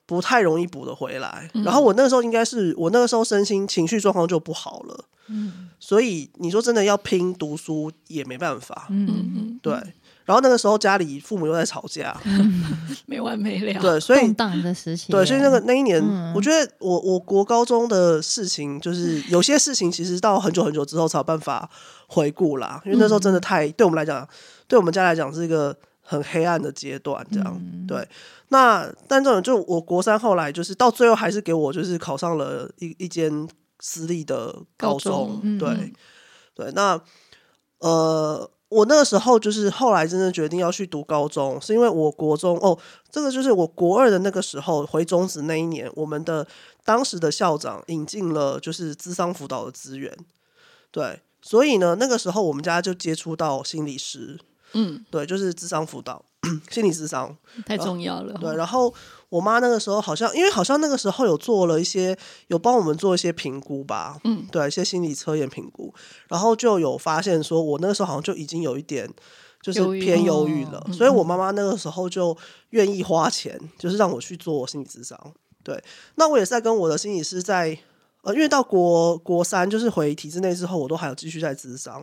[0.05, 5.05] 不太容易补得回来，然后我那个时候应该是我那个时候身心情绪状况就不好了，
[5.79, 9.73] 所以你说真的要拼读书也没办法，嗯，嗯，对。
[10.25, 12.15] 然后那个时候家里父母又在吵架，
[13.05, 13.81] 没完没了。
[13.81, 21.69] 对，所以动荡的时期耶，对，所以那个那一年，嗯我觉得我我国高中的事情，就是 有些事情其实到很久很久之后才有办法
[22.07, 24.27] 回顾啦，因为那时候真的太对我们来讲，
[24.67, 28.07] 对我们家来讲是一个很黑暗的阶段，这样、对。
[28.49, 33.47] 那但这种就我国三后来就是到最后还是给我就是考上了一一间
[33.79, 35.93] 私立的高高中嗯对、嗯
[36.53, 36.71] 对。
[36.73, 37.01] 那
[37.79, 42.77] 呃，我那个时候就是后来真的决定要去读高中，是因为我国中哦，
[43.11, 46.47] 这个就是我国二的那个时候回中职那一年，我们的
[46.83, 50.11] 当时的校长引进了就是智商辅导的资源，
[50.91, 54.39] 对，所以呢，那个时候我们家就接触到心理师，
[54.73, 56.25] 嗯，对，就是智商辅导。
[56.69, 57.33] 心理智商，
[57.65, 58.33] 太重要了。
[58.33, 58.93] 对，然后
[59.33, 62.15] 我妈那个时候好像，因为好像那个时候有做了一些，
[62.49, 65.91] 有帮我们做一些评估吧，嗯，对，一些心理测验评估，
[66.27, 69.09] 然后就有发现说，我那个时候好像就已经有一点
[69.59, 72.37] 就是偏忧郁哦了，所以我妈妈那个时候就
[72.69, 75.19] 愿意花钱，就是让我去做心理咨商。
[75.63, 75.83] 对，
[76.15, 77.79] 那我也是在跟我的心理师在。
[78.25, 82.01] 呃，因为到国国三就是回体制内之后，我都还有继续在咨商。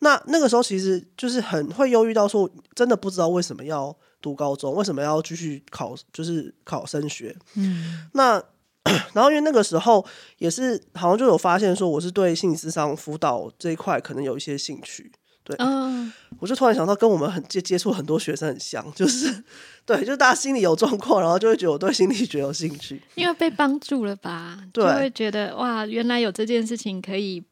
[0.00, 7.36] 那那个时候其实就是很会忧郁到说，真的不知道为什么要读高中，为什么要继续考，就是考升学。
[7.54, 8.42] 嗯那
[9.12, 10.04] 然后因为那个时候
[10.38, 15.12] 也是好像就有发现说，我是对心理智商辅导这一块可能有一些兴趣。
[15.44, 19.42] 对嗯，我就突然想到，跟我们很接接触很多学生很像，就是
[19.84, 23.00] 对，就是大家心里有状况，然后就会觉得我对心理学有兴趣。
[23.14, 27.42] 因为被帮助了吧， 对就会觉得哇，原来有这件事情可以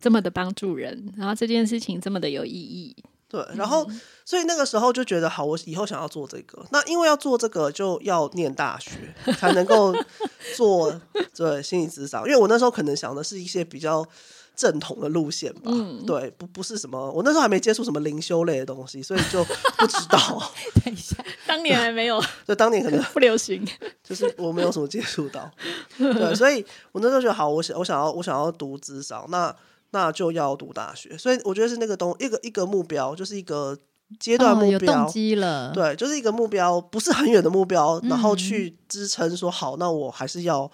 [0.00, 2.94] 这么的帮助人，然后这件事情这么的有意义。
[3.28, 3.88] 对，然后
[4.28, 6.62] 所以那个时候就觉得好，我以后想要做这个。
[6.70, 8.90] 那因为要做这个，就要念大学
[9.38, 9.96] 才能够
[10.54, 11.00] 做
[11.34, 12.24] 对心理咨商。
[12.26, 14.06] 因为我那时候可能想的是一些比较
[14.54, 15.72] 正统的路线吧，
[16.06, 19.42] 对，不不是什么，我那时候还没接触什么灵修类的东西，所以就
[19.78, 20.52] 不知道。
[20.84, 23.66] 等一下，当年还没有就当年可能不流行，
[24.04, 25.50] 就是我没有什么接触到，
[25.96, 26.62] 对，所以
[26.92, 29.56] 我那时候觉得好，我想我想要我想要读智商，那
[29.92, 33.74] 那就要读大学，所以我觉得是那个东一个一个目标，就是一个
[34.18, 40.70] 阶段哦目标，有动机了，对，就是一个目标，不是很远的目标，然后嗯去支撑说好，那我还是要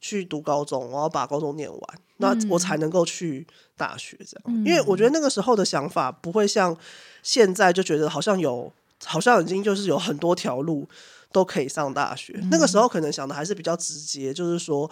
[0.00, 1.80] 去读高中，我要把高中念完，
[2.18, 4.64] 那嗯我才能够去大学这样。
[4.64, 6.76] 因为我觉得那个时候的想法不会像
[7.22, 8.72] 现在就觉得好像有，
[9.04, 10.88] 好像已经就是有很多条路
[11.32, 12.38] 都可以上大学。
[12.50, 14.90] 那个时候可能想的还是比较直接，就是说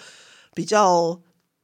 [0.55, 1.21] 比较。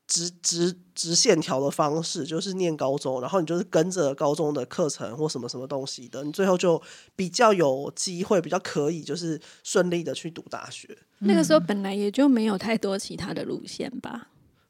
[0.09, 6.83] 直直直线条的方式，就是念高中，然后你就是跟着高中的课程或什么什么东西的，你最后就
[7.15, 10.89] 比较有机会，比较可以就是顺利的去读大学。
[11.21, 14.29] 那个时候本来也就没有太多其他的路线吧。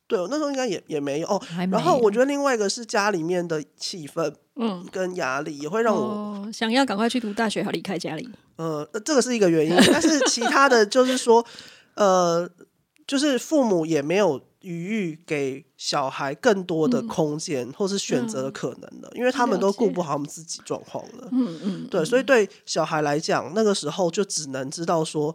[0.08, 1.40] 对，那时候应该也也没有哦。
[1.70, 8.28] 然后我觉得另外一个是家里面的气氛嗯，跟压力，也会让我哦，想要赶快去读大学，好离开家里。
[8.56, 11.44] 呃，这个是一个原因，但是其他的就是说，
[11.94, 12.48] 呃，
[13.06, 21.28] 就是父母也没有余裕给小孩更多的空间、或是选择的可能的，因为他们都顾不好他们自己状况了。
[21.30, 25.34] 嗯嗯，对，所以对小孩来讲，那个时候就只能知道说，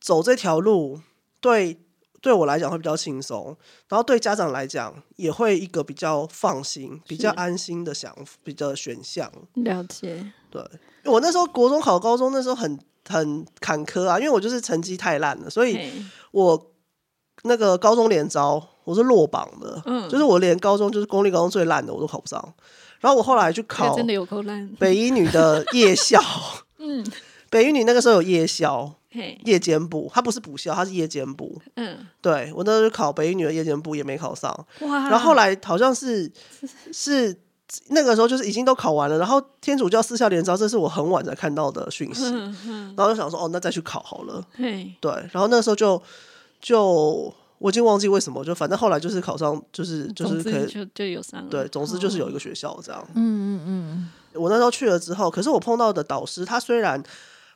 [0.00, 1.00] 走这条路
[1.40, 1.78] 对
[2.20, 3.56] 对我来讲会比较轻松，
[3.88, 9.30] 然后对家长来讲也会一个比较放心、比较安心的想比较选项。
[9.54, 10.32] 了解。
[10.50, 10.62] 对，
[11.04, 15.92] 我那时候国中考高中，那时候很很坎坷啊，因为我就是成绩太烂了，所以嘿
[16.30, 16.70] 我
[17.44, 22.54] 那个高中联招我是落榜的，嗯就是我连高中就是公立高中最烂的我都考不上，
[23.00, 24.68] 然后我后来去考真的有够烂。
[24.78, 26.20] 北一女的夜校，
[26.78, 27.04] 嗯，
[27.48, 28.92] 北一女那个时候有夜校，
[29.44, 31.60] 夜间部，它不是补校，它是夜间部。
[31.76, 36.30] 嗯，对我那时候考北一女的夜间部也没考上，哇，然后后来好像是
[36.92, 37.34] 是
[37.88, 44.44] 那个时候就是已经都考完了，然后天主教私校联招，这是我很晚才看到的讯息，嗯嗯，然后就想说哦，那再去考好了。
[44.56, 46.00] 嘿，对，然后那时候就
[46.64, 51.50] 就我已经忘记为什么，就反正后来就是考上，就是就是可以就就有三个。
[51.50, 53.06] 对，总之就是有一哦个学校这样。
[53.14, 57.02] 嗯嗯嗯，我那时候去了之后，可是我碰到的导师，他虽然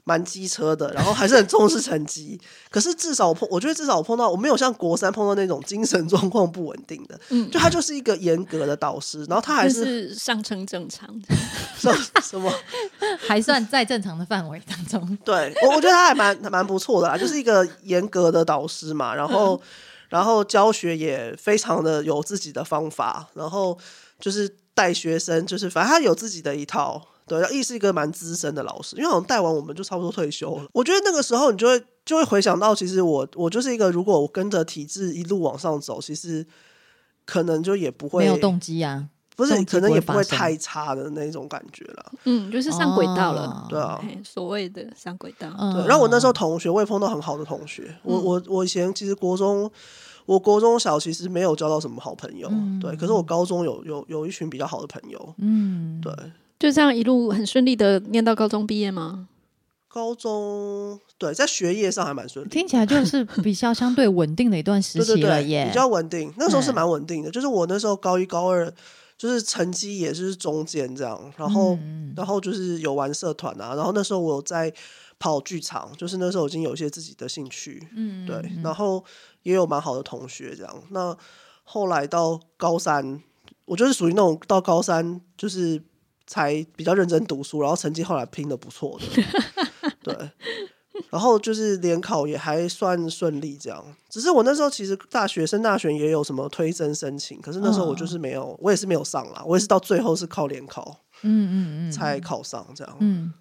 [0.08, 2.40] 蛮机车的，然后还是很重视成绩，
[2.70, 11.06] 可是至少我碰，我觉得至少我碰到我没有像国三碰到那种精神状况不稳定的，嗯就他就是一个严格的导师，然后他还是是上称正常。
[11.78, 11.92] 什
[12.22, 12.50] 什么，
[13.20, 15.18] 还算在正常的范围当中。
[15.24, 19.60] 对我我觉得他还蛮还蛮不错的啦，就是一个严格的导师嘛，然后、
[20.08, 23.78] 然后教学也非常的有自己的方法，然后
[24.18, 27.00] 就是带学生，就是反正他有自己的一套。
[27.28, 30.66] 对，亦是一个蛮资深的老师，因为好像带完我们就差不多退休了。
[30.72, 36.46] 我觉得那个时候你就会就会回想到，其实我我就是一个，如果我跟着体制一路往上走，其实
[37.26, 42.12] 可能就也不会没有动机啊，不是可能也不会太差的那种感觉了。
[42.24, 43.42] 嗯，就是上轨道了。
[43.42, 45.48] 哦对啊，所谓的上轨道。
[45.58, 47.94] 嗯对，然后我那时候同学，我也碰到很好的同学。
[48.02, 49.70] 我我我以前其实国中，
[50.24, 52.96] 我国中小其实没有交到什么好朋友，对。
[52.96, 56.12] 可是我高中有有有一群比较好的朋友，嗯，对。
[56.58, 59.28] 就这样一路很顺利的念到高中毕业吗？
[59.86, 65.66] 高中对，在学业上还蛮顺利，听起来就是比较相对稳定的一段时对对对，期了耶。
[65.66, 66.32] 比较稳定。
[66.36, 68.70] 那时候是嗯蛮稳定的，就是我那时候高一高二，
[69.16, 74.72] 就是成绩也是中间这样，然后、嗯然后就是有玩社团啊，然后那时候我有在
[75.18, 79.02] 跑剧场，就是那时候已经有一些自己的兴趣，嗯，对，然后
[79.42, 80.82] 也有蛮好的同学这样。
[80.90, 81.16] 那
[81.64, 83.20] 后来到高三，
[83.64, 85.82] 我就是属于那种到高三就是
[86.28, 90.30] 才比较认真读书，然后成绩后来拼的不错的， 对。
[91.10, 93.84] 然后就是联考也还算顺利，这样。
[94.08, 102.96] 只是我那时候其实大学升大学也有什么推甄申请，可是那时候我就是没有，我也是没有上啦，我也是到最后是靠联考嗯嗯嗯才考上这样。
[102.98, 103.32] 嗯，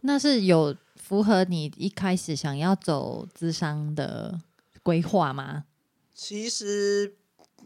[0.00, 4.40] 那是有符合你一开始想要走资商的
[4.82, 5.64] 规划吗？
[6.14, 7.16] 其实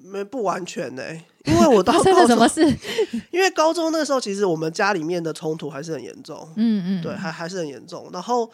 [0.03, 1.03] 没不完全呢、
[1.45, 2.63] 因为我到发生高中什么事？
[3.31, 8.09] 因为高中那时候，其实我们家里面的冲突还是很严重，嗯嗯，对，还还是很严重。
[8.13, 8.51] 然后，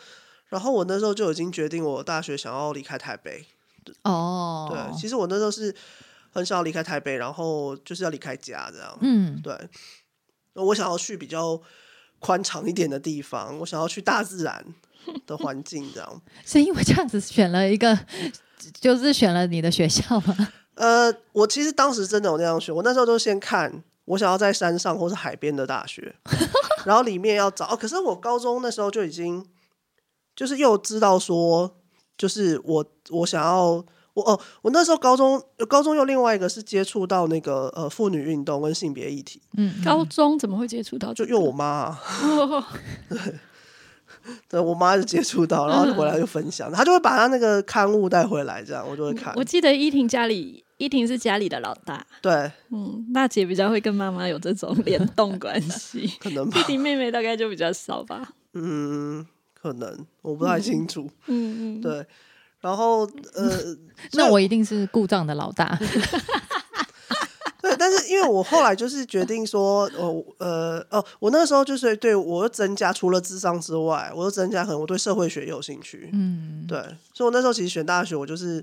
[0.48, 3.44] 然后我那时候就已经决定，我大学想要离开台北。
[4.02, 5.74] 哦，对，其实我那时候是
[6.30, 8.96] 很想要离开台北，然后就是要离开家这样。
[9.02, 9.54] 嗯对，
[10.54, 11.60] 我想要去比较
[12.18, 14.64] 宽敞一点的地方，我想要去大自然
[15.26, 16.22] 的环境这样。
[16.46, 17.98] 是因为这样子选了一个，
[18.80, 20.34] 就是选了你的学校吗？
[20.74, 26.14] 呃，我其实当时真的有那样选，我那时候都先看我想要在山上或是海边的大学，
[26.84, 27.66] 然后里面要找。
[27.66, 29.44] 哦可是我高中那时候就已经
[30.36, 31.70] 就是又知道说，
[32.18, 33.84] 就是我我想要
[34.14, 41.30] 我哦，我那时候高中高中又另外一个是接触到那个呃妇女运动跟性别议题，嗯，高中怎么会接触到这个？
[41.30, 42.64] 就因为我妈、 啊，哦
[44.48, 49.44] 对我妈就接触到，然后就回来就分享，她就会把她那个刊物带回来，这样我就会看我。
[49.44, 56.60] 记得依婷家里，依婷是家里的老大，对，嗯，大姐比较会跟妈妈有这种联动关系， 可能吧。
[56.62, 58.32] 弟，弟妹妹大概就比较少吧。
[58.54, 60.06] 嗯，可能。
[60.22, 61.08] 我不太清楚。
[61.26, 62.04] 嗯嗯，对，
[62.60, 63.76] 然后呃，
[64.14, 65.78] 那我一定是故障的老大。
[67.62, 76.78] 对，但是因为我后来就是决定说，哦呃哦，我那时候就是对我又增加除了智商之外，我又增加可能我对社会学也有兴趣，嗯，对，
[77.14, 78.62] 所以我那时候其实选大学，我就是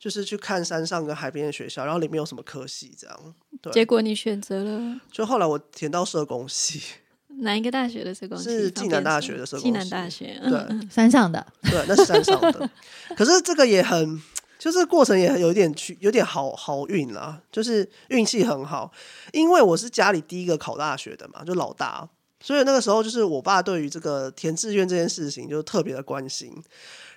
[0.00, 6.80] 就是去看山上跟海边的学校，然后里面有什么科系这样，对，结果你选择了就后来我填到社工系，
[7.42, 8.44] 哪一个大学的社工系？
[8.44, 10.40] 是暨南大学的社工暨南大学。
[10.42, 10.58] 对。
[10.70, 12.70] 嗯山上的，对，那是山上的，
[13.14, 14.20] 可是这个也很
[14.58, 18.90] 就是过程也有一点去，有点好好运啦，就是运气很好，
[19.32, 22.08] 因为我是家里第一个考大学的嘛，就老大，
[22.40, 26.52] 所以那个时候就是我爸对于这个填志愿这件事情就特别的关心。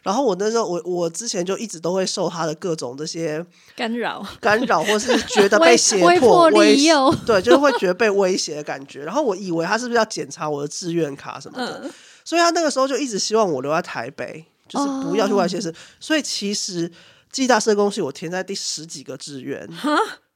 [0.01, 3.41] 然后我那时候，我我之前就一直都会受他的各种这些
[3.73, 9.05] 干扰、干扰，或是觉得 被胁迫、威诱，对，就是会觉得被威胁的感觉。
[9.05, 11.89] 然后我以为他是不是要检查我的志愿卡什么的，
[12.25, 15.73] 所以他那个时候就一直希望我留在台北，就是不要去外县市。
[16.01, 16.91] 所以其实
[17.31, 19.65] 暨大社工系我填在第十几个志愿，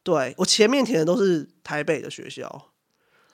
[0.01, 2.69] 对我前面填的都是台北的学校。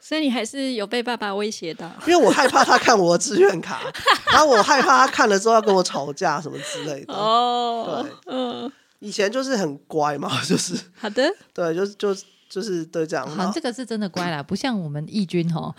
[0.06, 3.82] 所以你还是有被爸爸威胁到，因为我害怕他看我的志愿卡，
[4.34, 7.14] 然后我害怕他看了之后要跟我吵架什么之类的。
[7.14, 12.14] 哦，对，嗯，以前就是很乖嘛，就是好的，对，就就
[12.50, 13.26] 就是对这样。
[13.30, 15.74] 好，这个是真的乖啦，不像我们义军哦，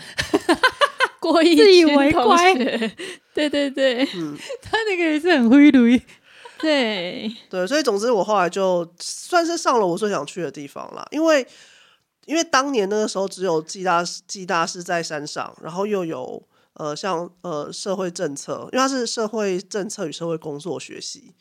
[1.21, 2.55] 过意自以为乖，
[3.35, 6.01] 对对对，嗯， 他那个也是很灰驴，
[6.59, 11.47] 对对，所以总之我后来就算是上了我最想去的地方了，因为。
[12.27, 16.43] 因为当年那个时候只有暨大暨大是在山上，然后又有
[16.75, 21.35] 呃像呃社会政策，因为它是社会政策与社会工作学习。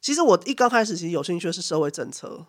[0.00, 2.46] 其实我一刚开始其实有兴趣的是社会政策，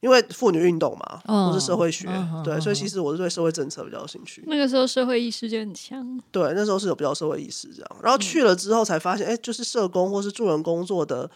[0.00, 2.06] 因为妇女运动嘛，或是社会学，
[2.44, 4.44] 对，所以其实我是对社会政策比较有兴趣。
[4.46, 7.96] 那个时候社会意识就很强，对，那时候是有比较社会意识这样。
[8.02, 11.30] 然后去了之后才发现，哎，就是社工或是助人工作的。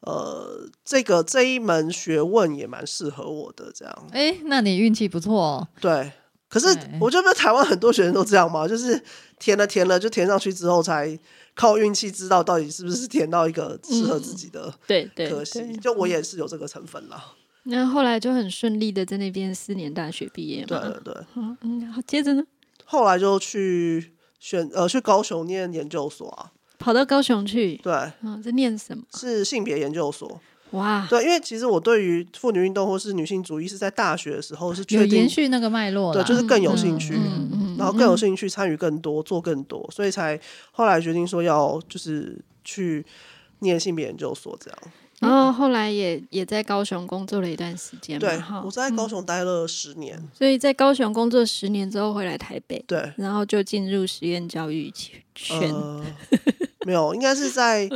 [0.00, 4.08] 呃，这个这一门学问也蛮适合我的，这样。
[4.12, 5.68] 哎，那你运气不错哦。
[5.80, 6.12] 对，
[6.48, 6.68] 可是
[7.00, 9.02] 我觉得台湾很多学生都这样嘛，就是
[9.40, 11.18] 填了填了就填上去之后，才
[11.54, 14.72] 靠运气知道到底是不是填到一个适合自己的。
[14.86, 17.34] 对对，可惜就我也是有这个成分啦。
[17.64, 20.66] 那后来就很顺利的在那边四年大学毕业嘛。
[20.68, 21.24] 对对对。
[21.62, 22.42] 嗯，好，接着呢？
[22.84, 26.52] 后来就去选呃去高雄念研究所啊。
[26.78, 29.04] 跑到高雄去，对，嗯，在念什么？
[29.14, 30.40] 是性别研究所。
[30.72, 37.14] 哇，对，因为其实我对于妇女运动或是女性主义是在大学的时候是确定延续那个脉络，对，就是更有兴趣，
[37.78, 40.38] 然后更有兴趣参与更多，做更多，所以才
[40.70, 43.02] 后来决定说要就是去
[43.60, 44.78] 念性别研究所这样。
[45.20, 54.92] 然后后来也也在高雄工作了一段时间，对，我在高雄待了十年，所以在高雄工作十年之后回来台北，对，然后就进入实验教育
[55.34, 55.74] 圈。
[56.86, 57.88] 没有，应该是在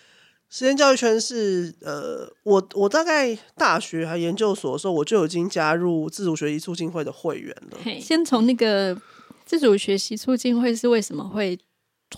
[0.48, 8.00] 实验教育圈是呃，我我大概大学还研究所的时候，我就已经加入自主学习促进会的会员了。
[8.00, 9.00] 先从那个
[9.44, 11.56] 自主学习促进会是为什么会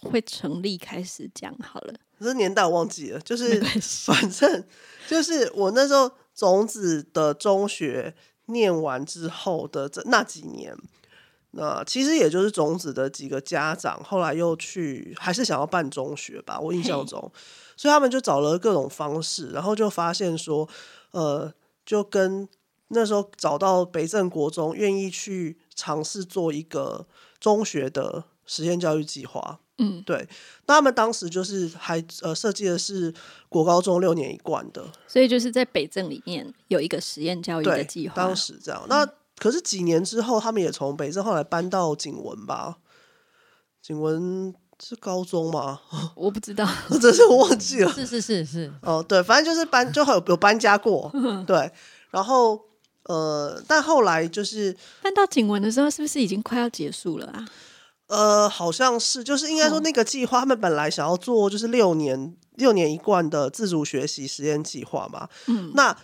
[0.00, 1.94] 会成立开始讲好了。
[2.22, 3.60] 这年代我忘记了，就是
[4.06, 4.64] 反正
[5.08, 8.14] 就是我那时候种子的中学
[8.46, 10.76] 念完之后的这那几年，
[11.52, 17.30] 那其实也就是种子的几个家长后来又去还是想要办中学吧，我印象中，
[17.76, 20.68] 所以他们就找了各种方式，然后就发现说，
[21.10, 21.52] 呃，
[21.84, 22.48] 就跟
[22.88, 27.06] 那时候找到北镇国中愿意去尝试做一个
[27.40, 29.60] 中学的实验教育计划。
[29.78, 30.28] 嗯，对，
[30.66, 33.12] 那他们当时就是还呃设计的是
[33.48, 38.14] 国高中六年一贯的，所以就是在北镇里面有一个实验教育的计划。
[38.14, 39.06] 当时这样，那
[39.38, 42.76] 可是几年之后，他们也从北镇后来搬到景文吧？
[43.80, 45.80] 景文是高中吗？
[46.14, 46.68] 我不知道，
[47.00, 47.90] 真是忘记了。
[47.94, 51.10] 是是是是，哦，对，反正就是搬，就有有搬家过。
[51.46, 51.72] 对，
[52.10, 52.60] 然后
[53.04, 57.44] 呃，但后来就是搬到景文的时候，是不是已经快要结束了啊？
[58.12, 65.26] 呃，好像是，就是应该说那个计划，他们本来想要做就是六年六年一贯的自主学习实验计划嘛。
[65.46, 65.96] 嗯，那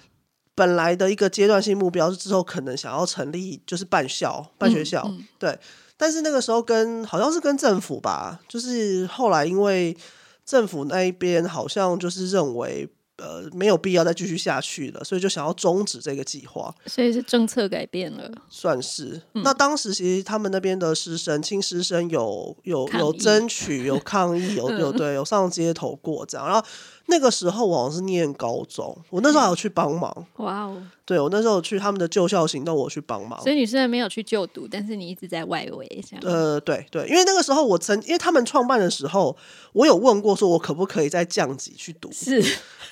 [0.54, 5.59] 本来的一个阶段性目标是之后可能想要成立就是办校办学校，对。
[5.96, 9.96] 但是那个时候跟好像是跟政府吧，就是后来因为
[10.44, 12.88] 政府那一边好像就是认为。
[13.19, 16.75] 呃，没有必要再继续下去了，所以就想要终止这个计划。
[16.87, 19.21] 所以是政策改变了，算是。
[19.33, 26.64] 那当时其实他们那边的师生、亲师生有有有争取、有抗议、有 有对有上街头过这样，然后。
[27.11, 30.26] 那个时候我好像是念高中，我那时候还有去帮忙。
[30.36, 30.82] 哇哦！
[31.06, 33.40] 对我那时候去他们的救校行动，我去帮忙。
[33.40, 36.04] 所以你虽然没有去就读，但是你一直在外围。
[36.20, 39.34] 呃，对对，因为那个时候我曾，因为他们创办的时候，
[39.72, 42.12] 我有问过，说我可不可以再降级去读？
[42.12, 42.44] 是，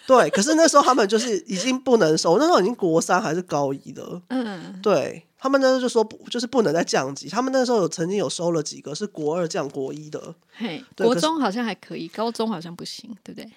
[0.06, 0.30] 对。
[0.30, 4.22] 可是那时候他们就是已经不能收，那时候已经国三还是高一的。
[4.28, 7.28] 嗯，对他们那时候就说不，就是不能再降级。
[7.28, 10.34] 他们那时候有曾经有收了几个是国二降国一的。
[10.52, 13.50] 嘿，国中好像还可以，高中好像不行，对不对？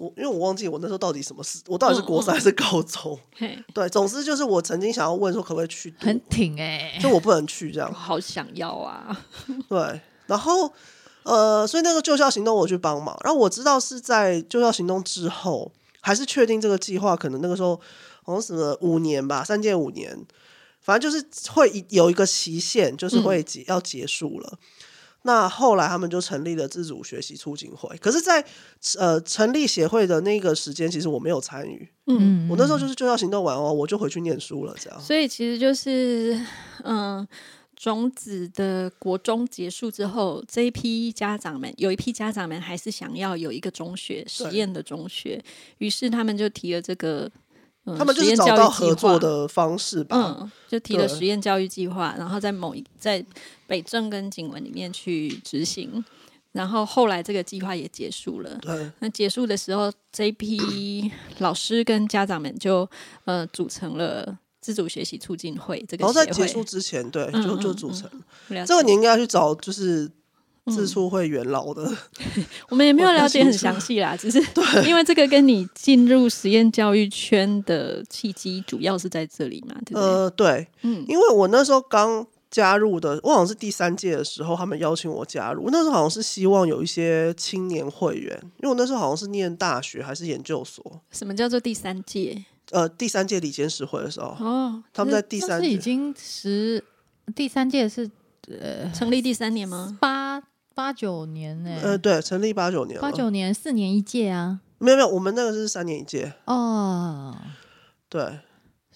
[0.00, 3.18] 我因为我忘记我那时候到底什么事，我到底是国三还是高中？
[3.74, 9.14] 对，总之就是我曾经想要问说可不可以去，很挺哎，就我不能去这样， 好想要啊。
[9.68, 10.72] 对，然后
[11.24, 15.70] 呃，所以那个救校行动我去帮忙，然后我知道是在救校行动之后，
[16.00, 17.78] 还是确定这个计划，可能那个时候
[18.24, 20.18] 好像什么五年吧，三届五年，
[20.80, 24.58] 反正就是会有一个期限，就是会结要结束了。
[25.22, 28.44] 那后来他们就成立了自主学习促进会，可是，在
[28.98, 31.88] 呃成立协会的那个时间，其实我没有参与。
[32.06, 35.00] 嗯，我那时候就是就要行动完哦，我就回去念书了，这样。
[35.00, 36.40] 所以其实就是
[36.84, 37.26] 嗯。
[37.82, 45.42] 种子的国中结束之后，这一批家长们有一批家长们还是想要有一个中学实验的中学，
[45.78, 47.30] 于是他们就提了这个，
[47.96, 53.24] 他们就是找到合作的方式吧，嗯，就提了实验教育计划，然后在某一在
[53.70, 56.04] 北正跟景文里面去执行，
[56.50, 61.08] 然后后来这个计划也结束了，对，那结束的时候，这一批
[61.38, 62.88] 老师跟家长们就
[63.26, 64.38] 呃组成了。
[64.62, 68.06] 自主学习促进会这个，然后在结束之前，对，就就组成。
[68.66, 70.06] 这个你应该要去找，就是
[70.66, 71.90] 自促会元老的。
[72.68, 74.38] 我们也没有了解很详细啦， 只是
[74.86, 80.02] 因为这个跟你进入实验教育圈的契机，主要是在这里嘛，对不对？
[80.02, 85.68] 呃，对，嗯，因为我那时候刚加入的，我好像是第三届的时候，他们邀请我加入。
[85.70, 91.00] 那时候好像是希望有一些青年会员，因为我那时候好像是念大学还是研究所。
[91.12, 92.44] 什么叫做第三届？
[92.72, 96.82] 呃，第三届里监事会的时候，哦，他们在第三是已经十
[97.34, 98.10] 第三届是
[98.48, 99.96] 呃成立第三年吗？
[100.00, 100.42] 八
[100.74, 101.78] 八九年呢？
[101.82, 104.60] 呃，对，成立八九年，八九年四年一届啊？
[104.78, 107.36] 没有没有，我们那个是三年一届哦，
[108.08, 108.40] 对。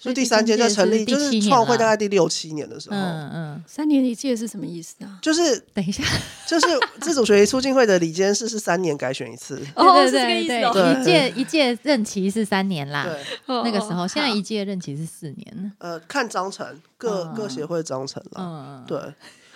[0.05, 5.19] 就第三届在成立，就是创会大概第六七年的时候，嗯嗯，三年一届是什么意思啊？
[5.23, 6.05] 就是等一下，
[6.47, 6.67] 就是
[7.01, 10.11] 自主学习促进会的理监事是三年改选一次，哦，对
[10.47, 13.09] 对对，一届一届任期是三年啦，
[13.47, 19.01] 那个时候，现在一届任期是四年呃，看章程，各各协会章程了，嗯，对，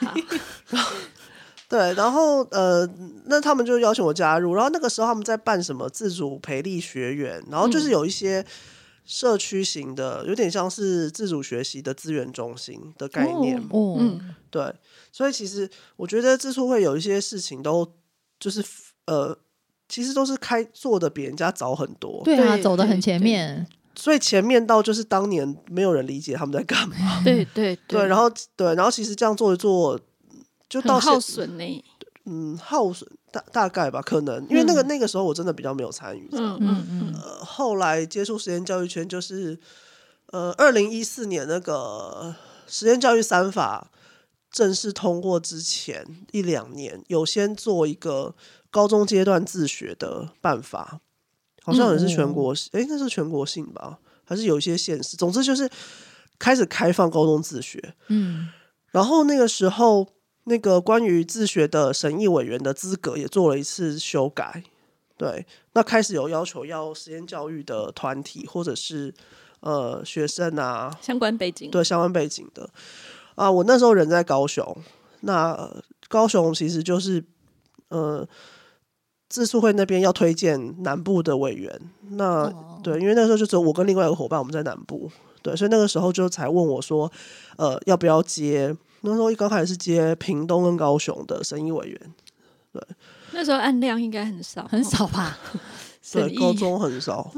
[1.68, 2.88] 对，然后呃，
[3.26, 8.42] 那他们就邀请我加入，然后那个时候他们在办什么自主培力学员，然后就是有一些。
[9.08, 13.58] 社区型的，有点像是自主学习的资源中心的概念。
[13.72, 14.74] 嗯，对，
[15.10, 17.90] 所以其实我觉得自处会有一些事情都
[18.38, 18.62] 就是
[19.06, 19.34] 呃，
[19.88, 22.20] 其实都是开做的比人家早很多。
[22.22, 23.66] 对啊，走的很前面。
[23.94, 26.96] 所以前面到就是当年没有人理解他们在干嘛。
[27.24, 29.98] 对 对对，然后对，然后其实这样做一做，
[30.68, 31.84] 就到耗损呢。
[32.26, 36.28] 嗯，耗损大大概吧，可能因为那个那个时候我真的比较没有参与。
[36.32, 37.14] 嗯嗯嗯。
[37.14, 39.58] 呃，后来接触实验教育圈，就是
[40.32, 42.34] 呃，二零一四年那个
[42.66, 43.90] 实验教育三法
[44.50, 48.34] 正式通过之前一两年，有先做一个
[48.70, 51.00] 高中阶段自学的办法，
[51.62, 53.98] 好像也是全国，哎，那是全国性吧？
[54.24, 55.16] 还是有一些县市？
[55.16, 55.68] 总之就是
[56.38, 57.94] 开始开放高中自学。
[58.08, 58.48] 嗯，
[58.90, 60.08] 然后那个时候。
[60.48, 64.64] 那个关于自学的审议委员的资格也做了一次修改，
[65.16, 69.14] 对，那开始有要求要实验教育的团体或者是
[69.60, 72.68] 呃学生啊，相关背景，对相关背景的。
[73.34, 74.76] 啊，我那时候人在高雄，
[75.20, 75.70] 那
[76.08, 77.22] 高雄其实就是
[77.88, 78.26] 呃
[79.28, 81.80] 自述会那边要推荐南部的委员，
[82.10, 82.50] 那
[82.82, 85.10] 对，因为那时候就只有我跟另外一个伙伴我们在南部，
[85.42, 87.12] 对，所以那个时候就才问我说，
[87.56, 88.74] 呃，要不要接。
[89.02, 92.14] 那时候一刚开始是接屏东跟高雄的审议委员，
[92.72, 92.82] 对，
[93.32, 95.38] 那时候案量应该很少，很少吧？
[96.10, 97.30] 对，高中很少。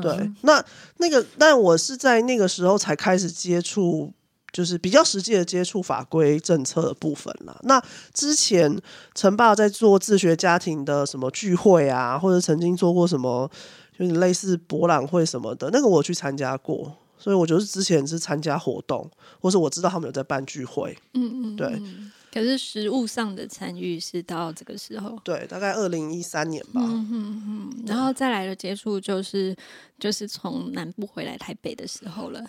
[0.00, 0.64] 对，那
[0.98, 4.12] 那个，但我是在那个时候才开始接触，
[4.52, 7.58] 就是比较实际的接触法规政策的部分了。
[7.64, 7.82] 那
[8.14, 8.80] 之前
[9.16, 13.50] 陈爸在做自学家庭的什么聚会啊，或者曾经做过什么，
[13.98, 16.96] 就是类似博览会什么的，那个我去参加过。
[17.18, 19.10] 所以我就是之前是参加活动，
[19.40, 21.82] 或是我知道他们有在办聚会，嗯嗯，对。
[22.30, 26.80] 可是实物上的参与是到这个时候，对，大概二零一三年吧。
[26.82, 29.56] 嗯嗯嗯，然后再来的接触就是
[29.98, 32.44] 就是从南部回来台北的时候了。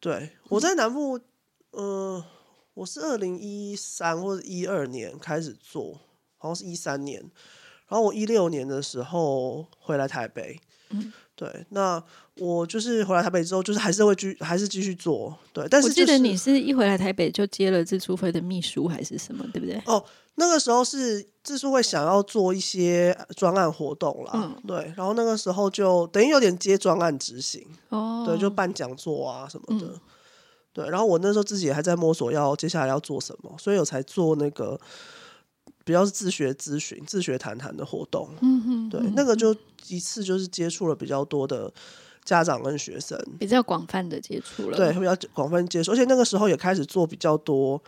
[0.00, 1.20] 对，我在南部，
[1.72, 2.24] 呃，
[2.74, 6.00] 我是二零一三或者一二年开始做，
[6.36, 7.20] 好像是一三年，
[7.88, 11.12] 然后我一六年的时候回来台北，嗯。
[11.34, 12.02] 对，那
[12.38, 15.36] 我就是回来台北之后，就是还是会继还是继续做。
[15.52, 19.80] 对，但是我记得你是一回来台北就接了自出会的秘书还是什么，对不对？
[19.86, 20.02] 哦，
[20.36, 29.94] 那个时候是自出会想要做一些专案活动啦，嗯，对，然后那个时候就等于有点接专案执行，哦，对，就办讲座啊什么的，
[30.72, 34.80] 对，然后我那时候自己还在摸索要接下来要做什么，所以我才做那个。
[35.84, 41.72] 比较是自学咨询、自学谈谈的活动，嗯哼，对，那个就一次就是接触了比较多的
[42.28, 47.82] 家长跟学生，比较广泛的接触了，对，比较广泛接触，而且那个时候也开始做比较多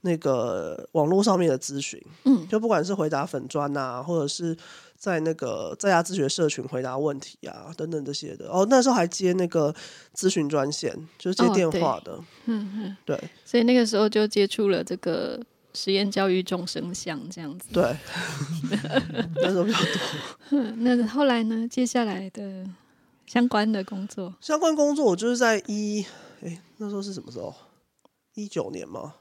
[0.00, 4.56] 那个网络上面的咨询，嗯，就不管是回答粉砖啊，或者是
[4.96, 8.48] 在那个在家自学社群回答问题啊，等等这些的。
[8.48, 9.72] 哦，那时候还接那个
[10.12, 13.16] 咨询专线，就是接电话的，嗯嗯，对。
[13.44, 15.40] 所以那个时候就接触了这个
[15.72, 17.68] 实验教育众生相这样子。
[17.72, 17.96] 对，
[19.40, 20.60] 那时候比较多。
[20.82, 21.68] 那后来呢？
[21.68, 22.66] 接下来的
[23.26, 26.04] 相关的工作，相关工作我就是在一，
[26.42, 27.54] 哎，那时候是什么时候？
[28.34, 29.14] 一九年吗？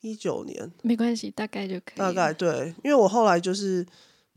[0.00, 1.98] 一九年没关系，大概就可以。
[1.98, 3.84] 大概对，因为我后来就是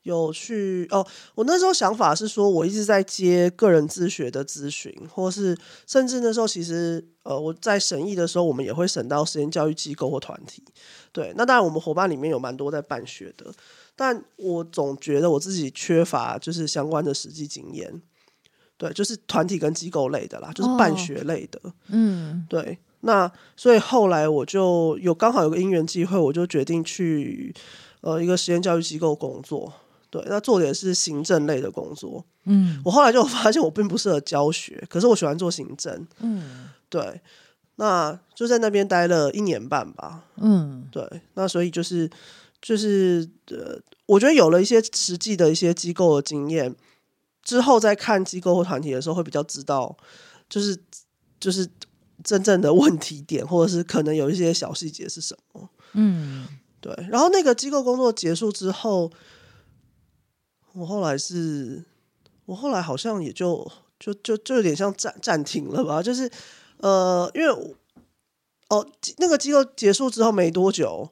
[0.04, 10.64] 有去哦，我那时候想法是说，我一直在接个人自学的咨询，或是甚至那时候其实呃，我在审议的时候，我们也会审到实验教育机构或团体。
[11.12, 13.54] 对，那当然我们伙伴里面有蛮多在办学的，
[13.96, 18.02] 但我总觉得我自己缺乏就是相关的实际经验。
[18.80, 21.62] 对，就是团体跟机构类的啦，就是办学类的。
[21.90, 22.80] 嗯，对。
[23.02, 27.54] 那所以后来我就有刚好有个因缘机会，我就决定去
[28.02, 29.72] 呃一个实验教育机构工作。
[30.10, 32.26] 对，那做的也是行政类的工作。
[32.46, 36.08] 嗯，我后来就发现我并不适合教学，可是我喜欢做行政。
[36.22, 37.22] 嗯，对，
[37.76, 40.24] 那就在那边待了一年半吧。
[40.38, 42.10] 嗯，对，那所以就是
[42.62, 46.76] 就是呃，我觉得有了一些实际的一些机构的经验
[47.50, 49.98] 之后，再看机构或团体的时候，会比较知道，
[50.48, 50.78] 就是
[51.40, 51.68] 就是。
[52.22, 55.70] 真正的问题点，或者是可能有一些小细节是什么？
[55.94, 56.46] 嗯，
[56.82, 56.94] 对。
[57.10, 59.10] 然后那个机构工作结束之后，
[60.74, 61.86] 我后来是，
[62.44, 63.66] 我后来好像也就
[63.98, 66.04] 就就就有点像暂暂停了吧。
[66.04, 66.30] 就是
[66.80, 67.48] 呃，因为
[68.68, 68.86] 哦，
[69.20, 71.10] 那个机构结束之后没多久。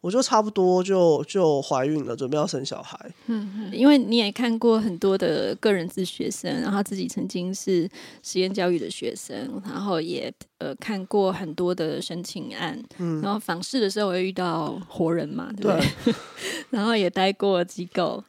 [0.00, 2.98] 我就差不多就就怀孕了，准备要生小孩。
[3.26, 7.86] 嗯，因为你也看过很多的个人自学生，然后自己曾经是
[8.22, 12.82] 实验教育的学生，然后也呃看过很多的申请案。
[12.96, 16.14] 嗯，然后访视的时候会遇到活人嘛，对不对？
[16.70, 18.24] 然后也待过机构，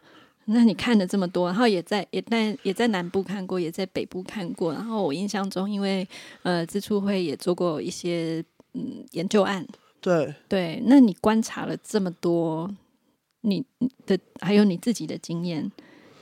[0.46, 4.74] 那你看了这么多，然后也在也在也在南部看过，也在北部看过。
[4.74, 6.06] 然后我印象中，因为
[6.44, 8.44] 呃自处会也做过一些
[8.74, 9.66] 嗯研究案。
[10.02, 12.76] 对对，那你观察了这么多，
[13.42, 13.64] 你
[14.08, 15.72] 的还有你自己的经验，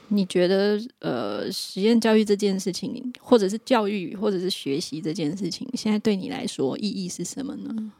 [0.08, 7.92] 你觉得呃，实验教育这件事情，或者是教育，或者是学习这件事情，现在对你来说意义是什么呢？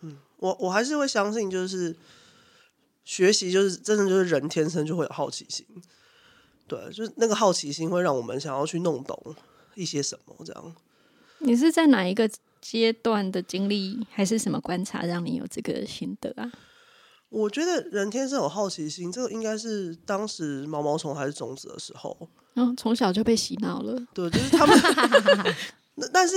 [0.00, 1.94] 嗯，我我还是会相信，就是
[3.04, 5.66] 学习，就是真的就是人天生就会有好奇心，
[6.66, 9.36] 对，就是那个好奇心会让我们想要去弄懂
[9.74, 10.74] 一些什么，这样。
[11.40, 12.30] 你是在哪一个？
[12.70, 16.52] 阶段的经历还是什么观察，让你有这个心得啊？
[17.30, 23.98] 我觉得人天生有好奇心，这个应该是当时毛毛虫还是种子的时候，嗯，从小就被洗脑了。
[24.12, 24.76] 对，就是他们。
[25.96, 26.34] 那但是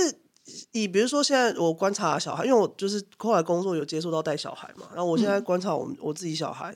[0.72, 6.74] 以比如说现在我观察小孩，因为我就是后来工作有接触到带小孩嘛，然后我现在观察我们我自己小孩，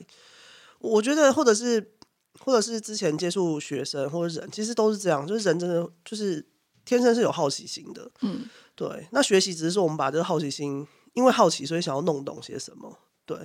[0.77, 1.93] 我觉得或者是
[2.39, 6.45] 或者是之前接触学生或者人，其实都是这样，就是人真的就是
[6.87, 8.49] 天生是有好奇心的，嗯。
[8.73, 12.95] 对，那学习只是说我们把这个好奇心，因为好奇，所以想要弄懂些什么。
[13.25, 13.35] 对，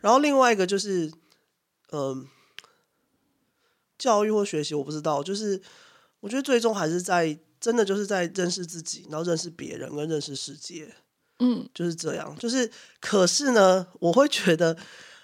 [0.00, 1.12] 然后另外一个就是，
[1.90, 2.28] 嗯，
[3.98, 5.60] 教育或学习，我不知道，就是
[6.20, 10.94] 我觉得最终还是在真的就是在认识自己，然后认识别人跟认识世界。
[11.40, 12.36] 嗯，就是这样。
[12.38, 12.70] 就是
[13.00, 14.76] 可是呢，我会觉得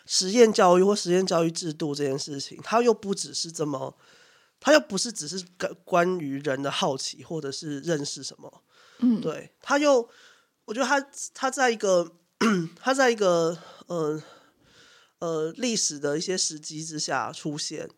[0.05, 3.97] 实验教育或实验教育制度这件事情，它又不只是这么，
[4.61, 8.63] 它又不是只是关关于人的好奇或者是认识什么。
[9.01, 10.09] 嗯，对，他又，
[10.65, 11.01] 我觉得他
[11.33, 12.13] 他在一个
[12.81, 13.57] 他在一个
[13.87, 14.21] 呃
[15.21, 17.89] 呃历史的一些时机之下出现，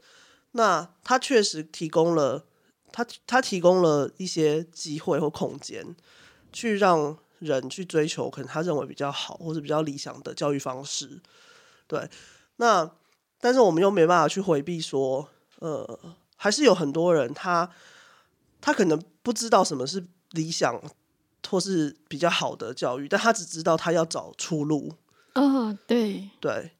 [0.53, 2.47] 那他确实提供了
[2.93, 5.97] 他他提供了一些机会或空间，
[6.53, 11.23] 去让人去追求可能他认为比较好或者比较理想的教育方式。
[11.87, 12.09] 对，
[12.57, 12.91] 那
[13.41, 15.31] 但是我们又没办法去回避说，
[15.61, 15.99] 呃，
[16.41, 17.71] 还是有很多人他
[18.61, 20.07] 他可能不知道什么是。
[20.35, 20.81] 理想
[21.49, 24.95] 或是比较好的教育，但他只知道他要找出路。
[25.35, 26.71] 哦，对对。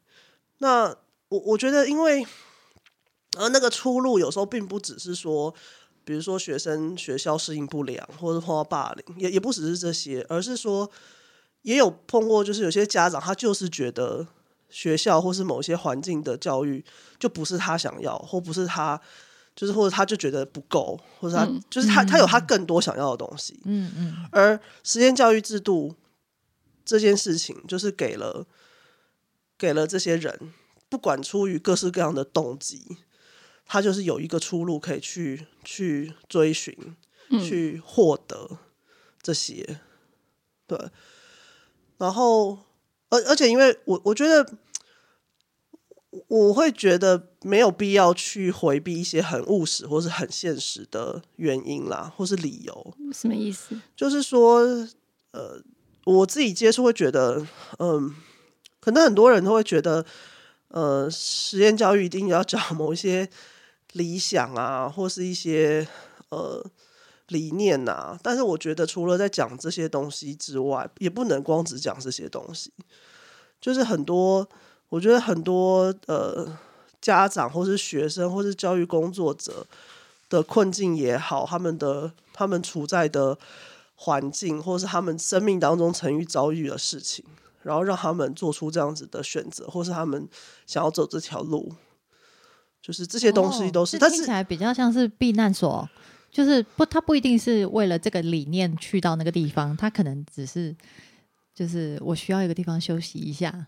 [0.59, 0.95] 那
[1.27, 2.25] 我我觉得，因为
[3.37, 5.53] 而那个出路有时候并不只是说，
[6.05, 10.89] 比如说学生学校适应不良，或者碰到霸凌，也也不只是这些，而是说
[11.63, 14.25] 也有碰过，就是有些家长他就是觉得
[14.69, 16.85] 学校或是某些环境的教育
[17.19, 19.01] 就不是他想要，或不是他。
[19.55, 23.59] 就是或者他就觉得不够，或者他就是他他有他更多想要的东西。
[23.65, 24.25] 嗯嗯。
[24.31, 25.95] 而实验教育制度
[26.85, 28.47] 这件事情，就是给了
[29.57, 30.53] 给了这些人，
[30.89, 32.97] 不管出于各式各样的动机，
[33.65, 36.95] 他就是有一个出路可以去去追寻，
[37.29, 38.57] 去获得
[39.21, 39.79] 这些。
[40.65, 40.89] 对。
[41.97, 42.57] 然后
[43.09, 44.45] 而而且因为我我觉得。
[46.27, 52.93] 我会觉得没有必要去回避一些很务实或是很现实的原因啦，或是理由。
[53.13, 53.79] 什么意思？
[53.95, 54.59] 就是说，
[55.31, 55.61] 呃，
[56.03, 57.47] 我自己接触会觉得，
[57.79, 58.13] 嗯，
[58.81, 60.05] 可能很多人都会觉得，
[60.67, 63.29] 呃，实验教育一定要讲某一些
[63.93, 65.87] 理想啊，或是一些
[66.27, 66.61] 呃
[67.27, 68.19] 理念呐。
[68.21, 72.73] 但是我觉得，除了在讲这些东西之外，也不能光只讲这些东西，
[73.61, 74.49] 就是很多。
[74.91, 76.45] 我觉得很多呃
[76.99, 79.65] 家长或是学生或是教育工作者
[80.29, 83.37] 的困境也好，他们的他们处在的
[83.95, 87.23] 环境，或是他们生命当中曾遇遭遇的事情，
[87.63, 90.27] 然后让他们做出这样子的选择，或是他们
[90.67, 91.73] 想要走这条路，
[92.81, 93.97] 就是这些东西都是。
[93.97, 95.87] 听起来比较像是避难所，
[96.29, 100.75] 就是不，他不一定是为了这个理念去到那个地方，他可能只是
[101.55, 103.67] 就是我需要一个地方休息一下。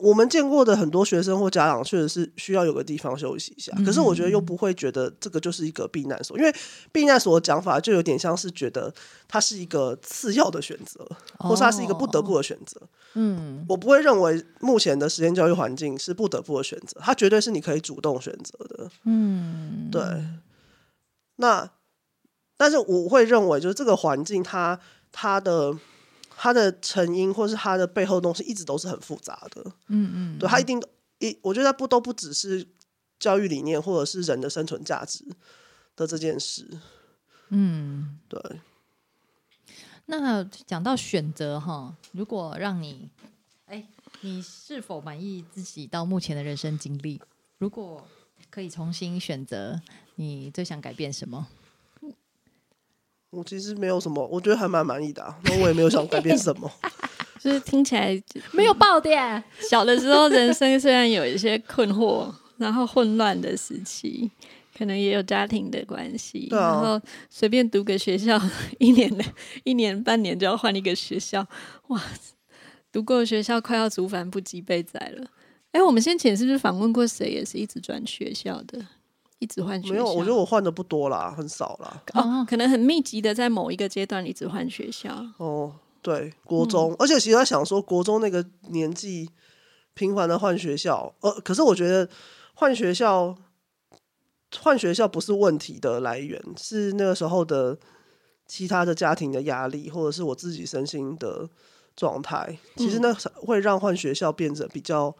[0.00, 3.72] 我们见过的很多学生或家长，确实是需要有个地方休息一下。
[3.84, 6.54] 可是我觉得又不会觉得这个就是一个避难所，因为
[6.90, 8.92] 避难所的讲法就有点像是觉得
[9.28, 11.06] 它是一个次要的选择，
[11.38, 12.80] 或是它是一个不得不的选择。
[13.14, 18.90] 嗯，我不会认为目前的实验教育环境是不得不的选择，它绝对是你可以主动选择的。
[19.04, 20.02] 嗯，对。
[21.36, 21.70] 那
[22.56, 24.80] 但是我会认为，就是这个环境，它
[25.12, 25.76] 它的。
[26.42, 30.82] 它的成因或是它的背后东西一直都是很复杂的，嗯嗯，对，它一定
[31.18, 32.66] 一，我觉得不都不只是
[33.18, 35.22] 教育理念或者是人的生存价值
[35.94, 36.80] 的这件事，
[37.50, 38.40] 嗯，对。
[40.06, 43.10] 那讲到选择哈，如果让你，
[43.66, 43.86] 哎，
[44.22, 47.20] 你是否满意自己到目前的人生经历？
[47.58, 48.08] 如果
[48.48, 49.78] 可以重新选择，
[50.14, 51.46] 你最想改变什么？
[53.30, 55.34] 我其实没有什么，我觉得还蛮满意的。
[55.44, 56.70] 那我也没有想改变什么，
[57.40, 58.20] 就是听起来
[58.52, 59.42] 没有爆点。
[59.70, 64.30] 小的时候，人生虽然有一些困惑，然后混乱的时期，
[64.76, 68.40] 可能也有家庭的关系，然后随便读个学校，
[68.78, 69.24] 一年的
[69.64, 71.46] 一年半年就要换一个学校，
[71.88, 72.02] 哇！
[72.92, 75.24] 读过学校快要竹繁不及被宰了。
[75.70, 78.84] 哎，我们先前是不是访问过谁，也是一直转学校的？
[79.40, 82.02] 一直换学校，没有，我觉得我换的不多啦，很少啦。
[82.14, 85.10] 哦，可能很密集的在某一个阶段一直换学校。
[85.38, 89.28] 哦，对，国中，而且其实他想说，国中那个年纪
[89.94, 92.08] 频繁的换学校，呃，可是我觉得
[92.54, 93.34] 换学校
[94.60, 97.78] 换学校不是问题的来源，是那个时候的
[98.46, 101.48] 其他的家庭的压力，或者是我自己身心的
[101.96, 105.16] 状态，其实那会让换学校变得比较。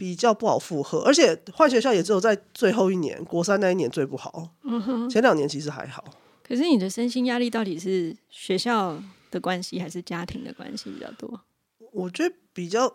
[0.00, 4.48] 比较不好负荷，而且换学校也只有在最后一年，国三那一年最不好。
[4.62, 6.02] 嗯哼，前两年其实还好。
[6.42, 8.98] 可是你的身心压力到底是学校
[9.30, 11.38] 的关系，还是家庭的关系比较多？
[11.92, 12.90] 我觉得比较，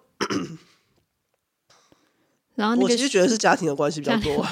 [2.56, 4.44] 然后我其实觉得是家庭的关系比较多。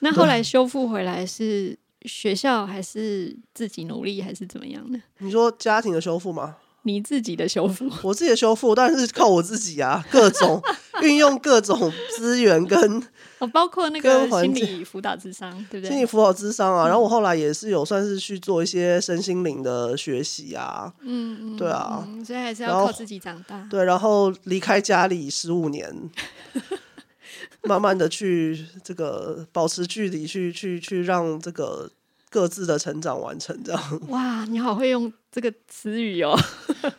[0.00, 5.00] 那后来修复回来是学校还是自己努力还是怎么样的？
[5.20, 6.56] 你说家庭的修复吗？
[6.82, 10.60] 你自己的修复，我自己的修复当然是靠我自己啊，各种
[11.02, 13.02] 运用各种资源跟，
[13.38, 15.90] 哦，包括那个心理辅导智商，对不对？
[15.90, 23.66] 心理辅导智商啊，然后我后来也是有算是去做一些身心灵的学习啊，嗯嗯，对啊，所以还是要靠自己长大。
[23.70, 26.10] 对，然后离开家里十五年，
[27.64, 31.90] 慢慢的去这个保持距离，去去去让这个。
[32.32, 36.34] 各自的成长完成，这样哇，你好会用这个词语哦。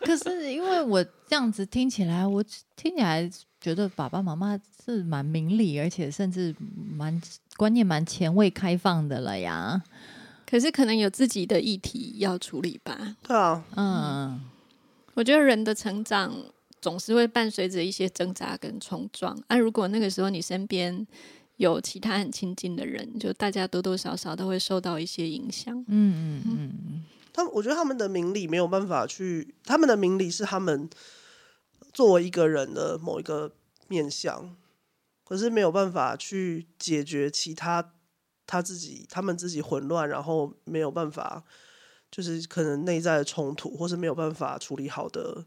[0.02, 2.46] 可是因为我这样子听起来，我
[2.76, 3.28] 听起来
[3.64, 6.54] 觉得爸爸妈妈是蛮明理，而且甚至
[6.96, 7.20] 蛮
[7.58, 9.82] 观念蛮前卫开放的了呀。
[10.46, 13.16] 可是可能有自己的议题要处理吧？
[13.24, 14.42] 对啊，嗯，
[15.16, 16.32] 我觉得人的成长
[16.82, 19.36] 总是会伴随着一些挣扎跟冲撞。
[19.48, 21.08] 啊，如果那个时候你身边。
[21.58, 25.78] 有其他很亲近的人，就大家多多少少都会受到一些影响。
[25.88, 30.90] 嗯嗯嗯，他们我觉得他们的名理没有办法去，他们的名理是他们
[31.94, 33.54] 作为一个人的某一个
[33.88, 34.56] 面相，
[35.24, 37.94] 可是没有办法去解决其他
[38.46, 41.44] 他自己他们自己混乱，然后没有办法，
[42.12, 45.46] 就是可能内在的冲突，或是没有办法处理好的。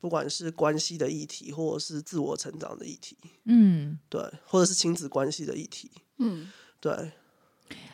[0.00, 7.12] 不管是关系的议题，或者是自我成长的议题，嗯，对，或者是亲子关系的议题，嗯，对。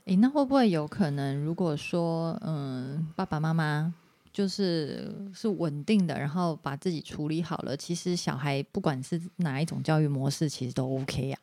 [0.06, 3.94] 诶，那会不会有可能，如果说，嗯，爸爸妈妈
[4.32, 11.38] 就是是稳定的，然后把自己处理好了，其实小孩不管是哪一种教育模式，其实都 OK 呀。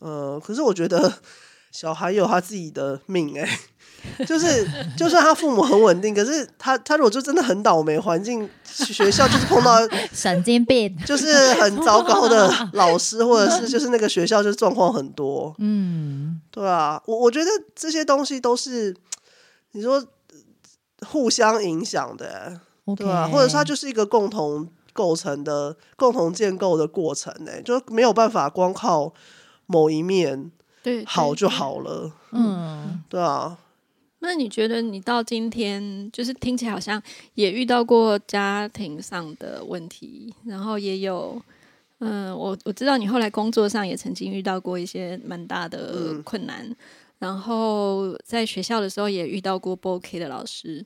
[0.00, 1.12] 呃，可是我觉得
[1.72, 3.48] 小孩有他自己的命哎。
[4.26, 4.68] 就是
[4.98, 9.78] 就算他父母很稳定，可是他他如果就真的很倒霉，环境学校就是碰到
[10.12, 15.54] 神经病，就是很糟糕的老师，或者是就是那个学校就是状况很多。
[15.56, 18.94] 嗯，对啊，我我觉得这些东西都是
[19.72, 20.06] 你说
[21.04, 22.60] 互相影响的，
[22.96, 23.28] 对啊？
[23.28, 29.12] 或者说它就是一个共同构成的、共同建构的过程呢，就没有办法光靠
[29.66, 30.50] 某一面
[30.82, 32.12] 对好就好了。
[32.32, 33.58] 嗯，对啊。
[34.20, 37.02] 那你觉得你到今天，就是听起来好像
[37.34, 41.38] 也遇到过家庭上的问题，然后也有，
[41.98, 46.74] 嗯，我我知道你后来工作上也曾经遇到过一些蛮大的困难，
[47.18, 50.84] 然后在学校的时候也遇到过不 OK 的老师。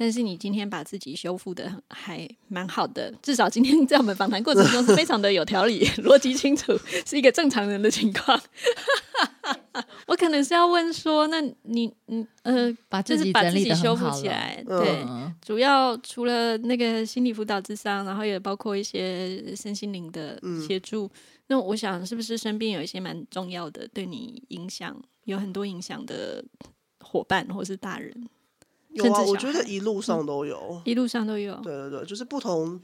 [0.00, 6.72] 但是你今天把自己修复的还蛮好的，至少今天在我们访谈过程中是非常的有条理、 逻辑清楚，
[7.04, 8.40] 是一个正常人的情况。
[10.06, 15.04] 我可能是要问说，那你嗯呃，把自己把自己修复起来，对，
[15.44, 21.10] 主要除了那个心理辅导之上，然后也包括一些身心灵的协助。
[21.48, 26.44] 那我想，是不是身边有一些蛮重要的，对你影响有很多影响的
[27.00, 28.28] 伙伴或是大人？
[28.90, 31.54] 有啊，我觉得一路上都有，一路上都有。
[31.56, 32.80] 对对对，就是不同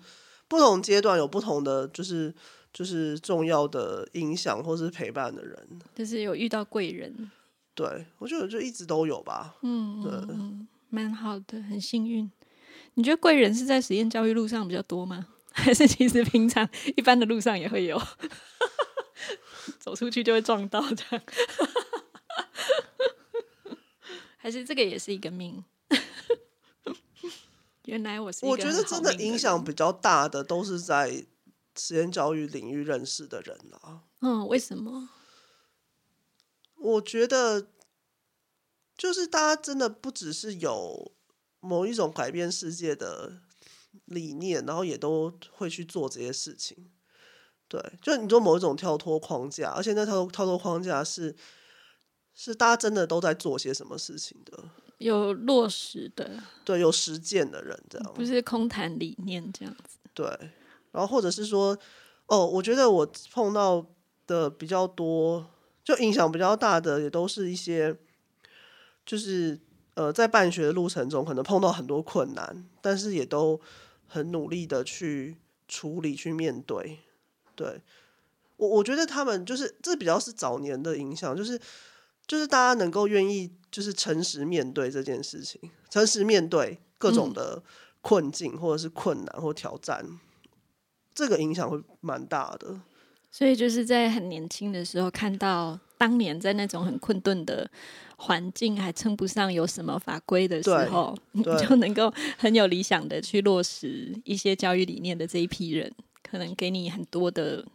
[0.49, 2.33] 不同阶段有不同的，就是
[2.73, 7.31] 就是重要的影响或是陪伴的人，就是有遇到贵人。
[7.75, 9.57] 对，我觉得就一直都有吧。
[9.63, 10.37] 嗯，对，
[10.91, 12.31] 蛮好的，很幸运。
[12.95, 15.27] 你觉得贵人是在实验教育路上比较多吗？
[15.55, 18.01] 还是其实平常一般的路上也会有？
[19.81, 21.23] 走出去就会撞到这样？
[24.37, 25.65] 还是这个也是一个命？
[27.85, 31.27] 原来我是我觉得真的影响比较大的都是在
[31.77, 34.03] 实验教育领域认识的人啊。
[34.21, 35.09] 嗯，为什么？
[36.77, 37.69] 我觉得
[38.97, 41.13] 就是大家真的不只是有
[41.61, 43.41] 某一种改变世界的
[44.07, 46.91] 理念，然后也都会去做这些事情。
[47.69, 51.35] 对，就你做某一种跳脱框架，而且那跳跳脱框架是
[52.35, 54.65] 是大家真的都在做些什么事情的。
[54.99, 59.99] 有落实的，对，有实践的人这样，不是空谈理念这样子。
[60.15, 60.27] 对，
[60.93, 61.77] 然后或者是说，
[62.27, 63.85] 哦，我觉得我碰到
[64.27, 65.45] 的比较多，
[65.83, 67.97] 就影响比较大的，也都是一些，
[69.05, 69.59] 就是
[69.95, 73.61] 呃，在办学的路程中，可能碰到很多困难，但是也都
[74.07, 75.37] 很努力的去
[75.69, 77.01] 处理、去面对。
[77.55, 77.83] 对
[78.57, 81.61] 我，我觉得他们就是这比较是早年的影响，就是
[82.27, 83.53] 就是大家能够愿意。
[83.75, 87.61] 就是诚实面对这件事情，诚实面对各种的
[88.03, 90.21] 困境或者是困难或挑战，
[91.13, 92.83] 这个影响会蛮大的。
[93.33, 97.69] 所以就是在很年轻的时候，看到当年在那种很困顿的
[98.17, 105.93] 环境，还称不上有什么法规的时候，你 就能够很有理想的去落实一些教育理念的这一批人，
[106.23, 107.67] 可能给你很多的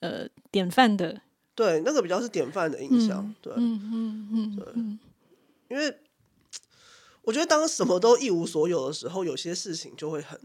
[0.00, 1.20] 呃典范的。
[1.54, 3.34] 对，那个比较是典范的印象。
[3.40, 5.96] 对，嗯嗯嗯，对，因为
[7.22, 10.38] 我觉得当什么都一无所有的时候，有些事情就会很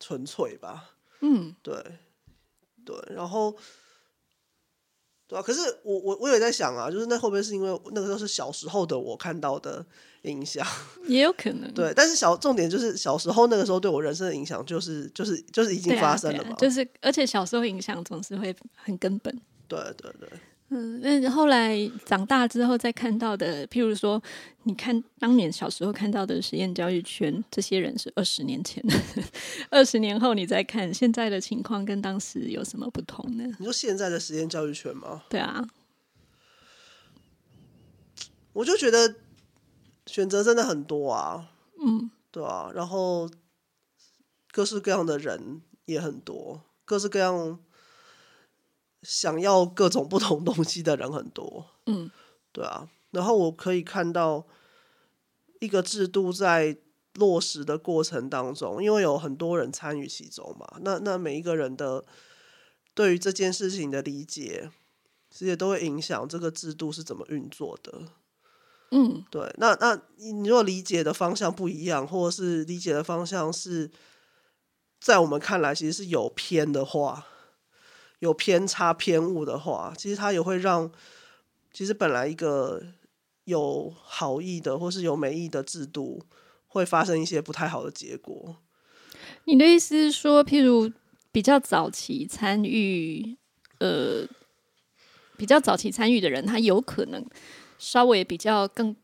[0.00, 0.96] 纯粹吧。
[1.20, 1.74] 嗯，对，
[2.84, 3.56] 对，然后。
[5.28, 9.84] 对啊，可是我我我也在想啊，就是那会不会是因为那个时候是小时候的我看到的
[10.22, 10.66] 影响，
[11.08, 11.72] 也有可能。
[11.74, 16.54] 对，但是小重点就是小时候那个时候对我人生的影响，就是就是就是已经发生了嘛。
[16.56, 19.36] 就是而且小时候影响总是会很根本。
[19.68, 20.28] 对对对。
[20.68, 24.20] 嗯，那后来长大之后再看到的，譬如说，
[24.64, 28.82] 你看当年小时候看到的实验教育圈，这些人是二十年前，
[29.70, 33.44] 二十年后你再看现在的情况，跟当时有什么不同呢？
[33.60, 35.22] 你说现在的实验教育圈吗？
[35.28, 35.64] 对啊，
[38.52, 39.14] 我就觉得
[40.06, 41.48] 选择真的很多啊，
[41.80, 43.30] 嗯，对啊，然后
[44.50, 47.60] 各式各样的人也很多，各式各样。
[49.08, 52.10] 想要各种不同东西的人很多，嗯，
[52.50, 52.88] 对啊。
[53.12, 54.44] 然后我可以看到
[55.60, 56.76] 一个制度在
[57.14, 62.04] 落实的过程当中，因为有很多人参与其中嘛，那那每一个人的
[62.94, 64.68] 对于这件事情的理解，
[65.30, 68.02] 其实都会影响这个制度是怎么运作的。
[68.90, 69.54] 嗯，对。
[69.58, 73.88] 那那你如果理解的方向不一样，或者是理解的方向是
[75.00, 77.24] 在我们看来其实是有偏的话。
[78.18, 80.90] 有偏差偏误的话，其实它也会让，
[81.72, 82.82] 其实本来一个
[83.44, 86.22] 有好意的或是有美意的制度，
[86.66, 88.56] 会发生一些不太好的结果。
[89.44, 90.90] 你的意思是说，譬如
[91.30, 93.36] 比较早期参与
[93.78, 94.26] 呃
[95.36, 97.24] 比较早期参与的人，他有可能
[97.78, 98.96] 稍微比较更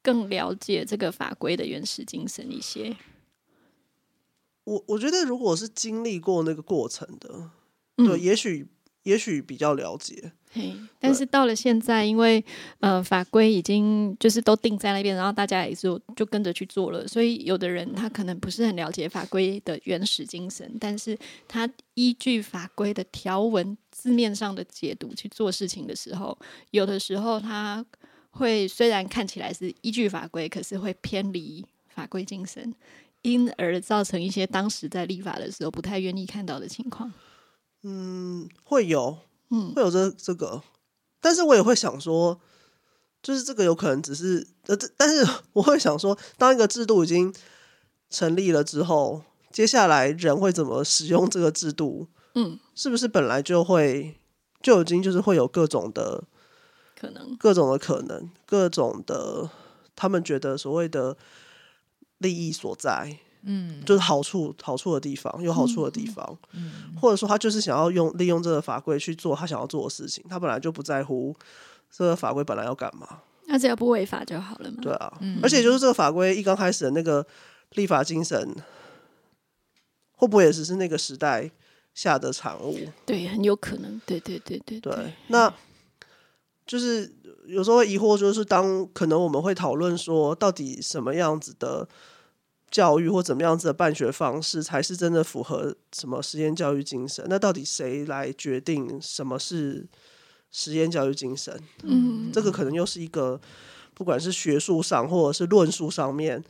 [0.00, 2.96] 更了解这个法规的原始精神一些。
[4.64, 7.50] 我我觉得，如果是经历过那个过程的，
[7.96, 8.66] 对，也许
[9.02, 10.32] 也许比较了解。
[10.54, 12.44] 嘿，但是到了现在，因为
[12.80, 21.18] 呃法规已经就是都定在那边，然后大家也就就跟着去做了，所以有的人他可能不是很了解法规的原始精神，但是
[21.48, 26.38] 他依据法规的条文字面上的解读去做事情的时候，
[26.70, 27.82] 有的时候他
[28.32, 32.74] 会虽然看起来是依据法规，可是会偏离法规精神。
[33.22, 37.12] 因而造成一些当时在立法的时候不太愿意看到的情况。
[37.82, 39.18] 嗯，会有，
[39.50, 40.62] 嗯，会有这这个，
[41.20, 42.40] 但是我也会想说，
[43.22, 47.32] 就是这个有可能只是呃，这但是 我会想说，当一个制度已经
[48.10, 52.08] 成立了之后，接下来人会怎么使用这个制度？
[52.34, 54.18] 嗯，是不是本来就会
[54.62, 56.24] 就已经就是会有各种的
[56.98, 59.50] 可能，各种的可能，各种的
[59.94, 61.16] 他们觉得所谓的。
[62.18, 71.34] 利益所在，嗯，就是好处好处的地方，有好处的地方，嗯，或者说他就是想要用利用这个法规去做他想要做的事情，他本来就不在乎
[71.90, 74.76] 这个法规本来要干嘛，那只要不违法就好了嘛。
[74.80, 77.26] 对啊，而且就是这个法规一刚开始的那个
[77.72, 78.54] 立法精神，
[80.16, 81.50] 会不会也只是那个时代
[81.94, 82.78] 下的产物？
[83.04, 84.00] 对，很有可能。
[84.06, 85.52] 对对对对对，那
[86.64, 87.12] 就是
[87.46, 91.88] 有时候疑惑，就是当可能我们会讨论说，到底什么样子的。
[92.72, 97.22] 教育或怎么样子的办学方式才是真的符合什么实验教育精神？
[97.28, 99.86] 那到底谁来决定什么是
[100.50, 101.62] 实验教育精神？
[101.82, 103.38] 嗯，这个可能又是一个
[103.92, 106.42] 不管是学术上或者是论述上面，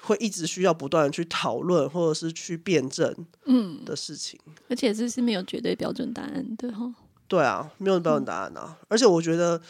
[0.00, 4.40] 会一直需要不断的去讨论或者是去辩证嗯的事情。
[4.70, 6.94] 而且这是没有绝对标准答案的哈。
[7.28, 8.78] 对啊，没有标准答案啊。
[8.88, 9.60] 而且我觉得。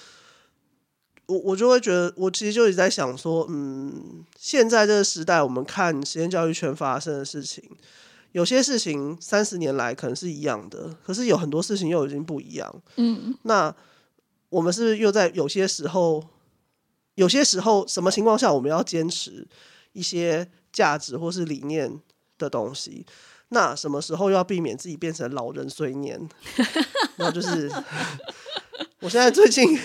[1.26, 7.64] 我我就会觉得，我其实就一直在想说，嗯，现在这个时代，我们看实验教育圈发生的事情，
[8.32, 12.82] 有些事情三十年来可能是一样的，可是有很多事情又已经不一样。
[12.96, 13.74] 嗯，那
[14.50, 16.22] 我们是不是又在有些时候，
[17.14, 19.48] 有些时候什么情况下我们要坚持
[19.92, 22.00] 一些价值或是理念
[22.36, 23.06] 的东西？
[23.48, 26.20] 那什么时候要避免自己变成老人碎念？
[27.16, 27.70] 那就是
[29.00, 29.78] 我现在最近。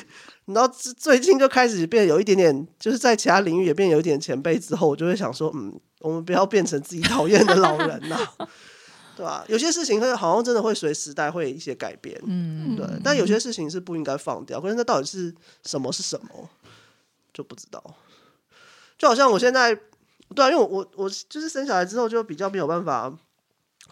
[0.53, 8.17] 然后最近就开始变有一点点，就是在其他领域也变有一点前辈之后，我就会想说，嗯，我们不要变成自己讨厌的老人呐，
[9.15, 9.45] 对吧？
[9.47, 12.87] 有些事情会好像真的会随时代会一些改变，嗯，对。
[13.03, 15.33] 但有些事情是不应该放掉，可是那到底是
[15.63, 16.49] 什么是什么，
[17.31, 17.83] 就不知道。
[18.97, 19.75] 就好像我现在，
[20.33, 23.15] 对啊，因为我我就是生小孩之后就比较没有办法，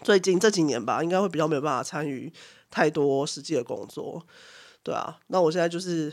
[0.01, 2.34] 最近这几年吧，应该会比较没有办法参与
[2.72, 4.26] 太多实际的工作，
[4.82, 5.20] 对啊。
[5.28, 6.12] 那我现在就是。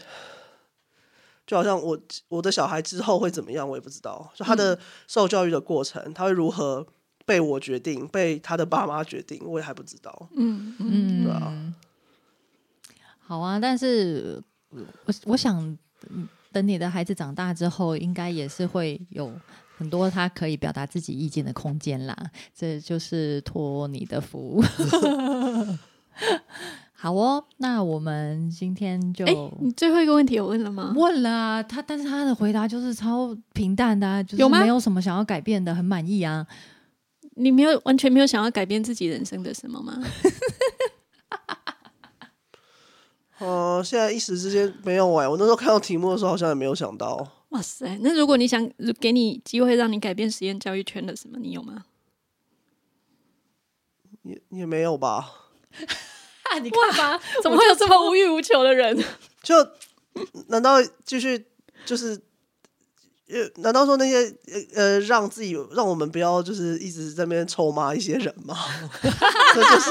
[1.47, 4.32] 就好像我我的小孩之后会怎么样，我也不知道。
[4.34, 6.86] 就他的受教育的过程，他会如何
[7.26, 10.28] 被我决定，被他的爸妈决定，我也还不知道。
[10.36, 11.74] 嗯嗯，对啊。
[13.26, 15.78] 好啊，但是我我想
[16.53, 19.32] 等你的孩子长大之后，应该也是会有
[19.76, 22.16] 很多他可以表达自己意见的空间啦。
[22.55, 24.62] 这就是托你的福。
[27.05, 29.26] 好哦，那我们今天就……
[29.61, 30.90] 你最后一个问题有问了吗？
[30.96, 36.46] 问了啊，他但是他的回答就是超平淡的，就是没有什么想要改变的，很满意啊。
[37.34, 40.02] 你没有完全没有想要改变自己人生的什么吗？
[43.36, 45.28] 哦，现在一时之间没有哎。
[45.28, 47.44] 我那时候看到题目的时候，好像也没有想到。
[47.50, 48.66] 哇塞，那如果你想
[48.98, 51.84] 给你机会让你改变实验教育圈的什么，你有吗？
[54.22, 55.50] 也也没有吧。
[56.62, 58.97] 你看吧，怎么会有这么无欲无求的人？
[59.42, 59.55] 就
[60.49, 61.47] 难道继续
[61.84, 62.20] 就是？
[63.26, 64.36] 呃，难道说那些
[64.74, 68.55] 呃，让自己让我们不要就是一直在那边臭骂一些人吗？
[69.55, 69.90] 就是，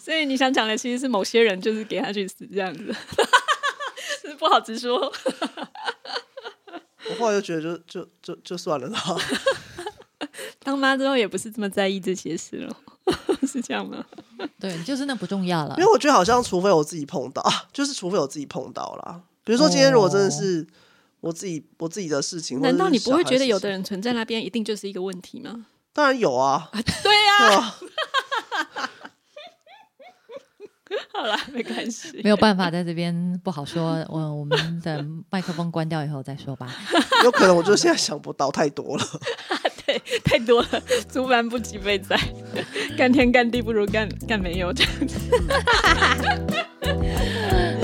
[0.00, 2.92] 所以你想讲的其实是某些人就是给他去死这样子，
[4.20, 5.00] 是不好直说。
[7.08, 9.00] 我后来就觉得，就就就就算了啦。
[10.58, 12.76] 当妈之后也不是这么在意这些事了。
[13.52, 14.04] 是这样吗？
[14.58, 15.74] 对，就是那不重要了。
[15.78, 19.22] 因为我觉得好像，除非我自己碰到， 就是除非我自己碰到了。
[19.44, 20.66] 比如说今天如果真的是
[21.20, 25.66] 我自己我自己的事情，难道你不会觉得有的人存在那边一定就是一个问题吗？
[25.92, 27.74] 当然有啊，对呀。
[31.14, 34.04] 好了，没关系，没有办法在这边不好说。
[34.10, 36.70] 我我们的麦克风关掉以后再说吧。
[37.24, 39.04] 有可能我就现在想不到太多了。
[39.86, 40.68] 对，太多了，
[41.12, 42.18] 竹繁不及被宰，
[42.96, 44.92] 干天干地不如干干没有这样。
[45.06, 45.18] 子。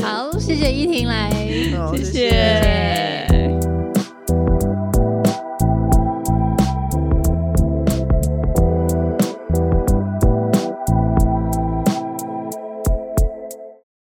[0.02, 1.30] 好，谢谢依婷来，
[1.94, 3.27] 谢谢。